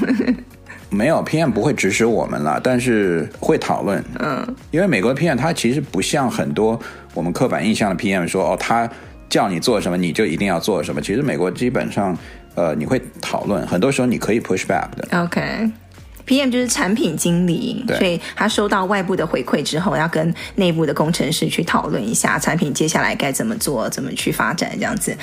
[0.89, 4.03] 没有，PM 不会指使我们了，但是会讨论。
[4.19, 6.79] 嗯，因为美国的 PM 它其实不像很多
[7.13, 8.89] 我们刻板印象的 PM 说哦，他
[9.29, 10.99] 叫你做什么你就一定要做什么。
[10.99, 12.17] 其实美国基本上。
[12.57, 15.07] 呃，你会讨论，很多时候你可以 push back 的。
[15.23, 25.15] OK，PM 就是产品经理，所以他收到外部的回馈之后，要跟内部的工程师去讨论一下产品接下来该怎么做，怎么去发展这样子。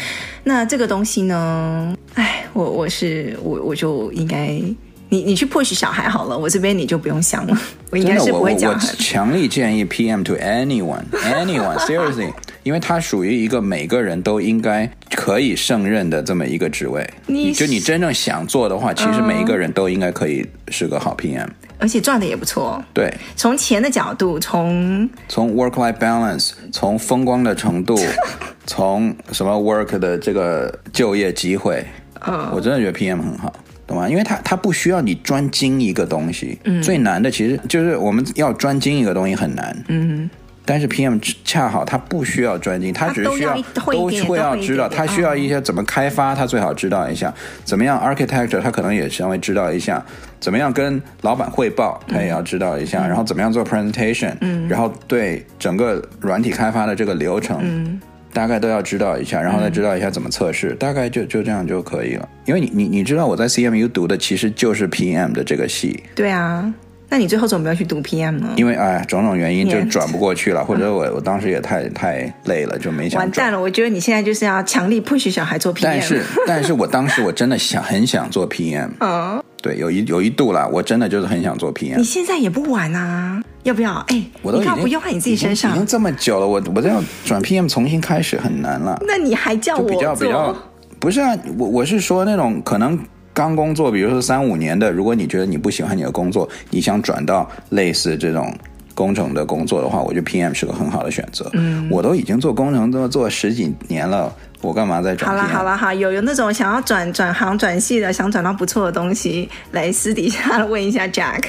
[0.45, 1.97] 那这个东西呢？
[2.15, 4.63] 哎，我我是我我就应该，
[5.09, 7.57] 你你去 push 小孩好了，我这边你就不用想了，
[7.91, 8.73] 我应该是不会讲。
[8.73, 12.33] 我强力建议 PM to anyone anyone seriously。
[12.65, 21.47] 因为它属于一个每个人都应该可以胜任的这么一个职位，你就你真正想做的话，其实每一个人都应该可以是个好 PM，
[21.79, 22.83] 而且赚的也不错。
[22.95, 27.99] 对，从钱的角度，从从 work-life balance，从风光的程度，
[28.65, 31.85] 从什么 work 的这个就业机会，
[32.27, 33.53] 嗯，我真的觉得 PM 很好，
[33.87, 34.09] 懂吗？
[34.09, 40.29] 因为他他不需要你专精一个东西，嗯，最难的其实就是我们要专精一个东西很难，嗯。
[40.67, 47.29] 但是 PM 恰好他不需要专精，他只是需要都会要知道，他需要一些怎么开发，他最好知道一下；
[47.67, 50.03] 怎么样 architecture，他可能也稍微知道一下；
[50.41, 54.33] 怎么样跟老板汇报，他也要知道一下；然后怎么样做 presentation，
[54.67, 58.01] 然后对整个软体开发的这个流程，
[58.35, 62.29] 大概都要知道一下，然后再知道一下怎么测试，嗯、大概就就这样就可以了。
[62.45, 66.03] 因为你你你知道我在 CMU 读的其实就是 PM 的这个系。
[66.15, 66.75] 对啊。
[67.07, 68.49] 那你最后怎么没有去读 PM 呢？
[68.57, 73.21] 因为哎，种种原因就转不过去了， 或者我我当时也太太累了，就没想。
[73.21, 73.61] 完蛋了！
[73.61, 75.83] 我觉得你现在就是要强力 push 小孩做 PM。
[75.85, 78.89] 但是， 但是我当时我真的想很想做 PM。
[78.99, 81.99] 嗯，对，有一有一度啦，我真的就是很想做 PM。
[81.99, 83.93] 你现在也不晚啊，要不要？
[84.09, 88.97] 哎，我都已经不用在你自己身上，已经这么久了，我我这样转 PM 重新开始很难了。
[89.07, 90.57] 那你还叫我比较比较？
[91.01, 92.99] 不是啊，我我是说那种可能。
[93.37, 98.57] 刚工作，比如说三五年的，如果你觉得你不喜欢你的工作，你想转到类似这种
[98.95, 101.51] 工程的工作的话，我觉得 PM 是个很好的选择。
[101.55, 105.29] 嗯，我都已经做工程都做十几年了，我干嘛再转？
[105.29, 111.43] 好了好了好，有有那种想要转转行转系的，想转到不错的东西，来私底下问一下 Jack，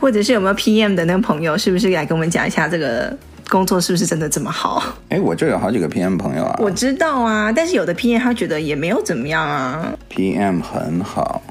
[0.00, 3.16] 或者是有没有 PM 的那个朋友，是不是来跟我们讲一下这个？
[3.50, 4.82] 工作是不是真的这么好？
[5.10, 6.56] 哎，我这有好几个 PM 朋友啊。
[6.58, 9.92] 我知道啊，但是有的 PM 他觉得也没有怎么样啊。
[10.08, 11.42] PM 很好，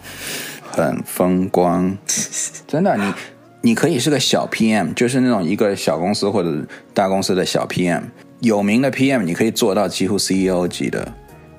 [0.71, 1.95] 很风光，
[2.65, 2.97] 真的。
[2.97, 3.13] 你
[3.61, 8.01] 你可以是个小 PM，就是那种一个小公司或者大公司的小 PM。
[8.39, 11.07] 有名的 PM 你可以做到几乎 CEO 级的。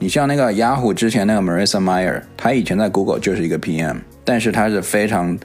[0.01, 5.39] 你像那个雅虎之前那个 Marissa Mayer，他以前在 Google 就是一个 PM，但是他是非常。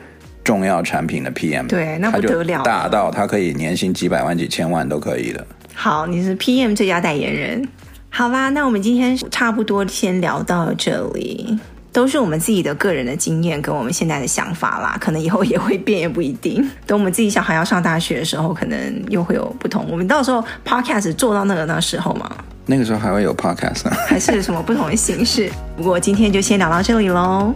[0.48, 5.46] 重要产品的 PM，对，那不得了，大到他可以年薪几百万、几千万都可以的。
[5.74, 7.68] 好，你是 PM 最佳代言人。
[8.10, 11.60] 好啦，那我们今天差不多先聊到这里，
[11.92, 16.66] 都是我们自己的个人的经验跟我们现在的想法啦，可能以后也会变，也不一定。
[16.86, 19.86] 等我们自己小孩要上大学的时候，可能又会有不同。
[19.92, 22.32] 我们到时候 Podcast 做到那个那时候嘛。
[22.70, 23.90] 那个时候还会有 podcast？
[24.08, 25.50] 还是什么不同的形式？
[25.78, 27.54] 不过今天就先聊到这里喽。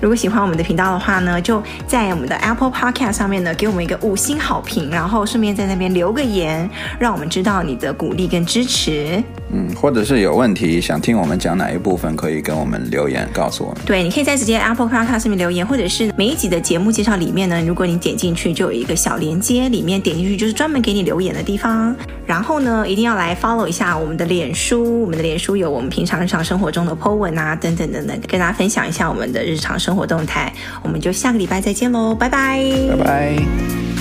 [0.00, 9.22] 如果喜欢我们的频道的话呢，就在我们的 Apple Podcast 上面呢，给我们一个五星好评，然后顺便在那边留个言，让我们知道你的鼓励跟支持。
[9.54, 13.78] 嗯，或者是有问题想听我们讲哪一部分，可以跟我们留言告诉我们。
[13.86, 21.94] 对，你可以在直接 Apple Podcast 上面留言，或者是每一集的节目介绍里面呢，如果你点进去就有一个小连接，里面点进去就是专门给你留言的地方。
[22.26, 30.52] 然后呢，一定要来 follow 一下我们的脸书，我们的脸书有我们平常日常生活中的 po 文啊，等等等等，跟大家分享一下我们的日常生活动态。
[30.82, 33.93] 我们就下个礼拜再见喽，拜拜，拜拜。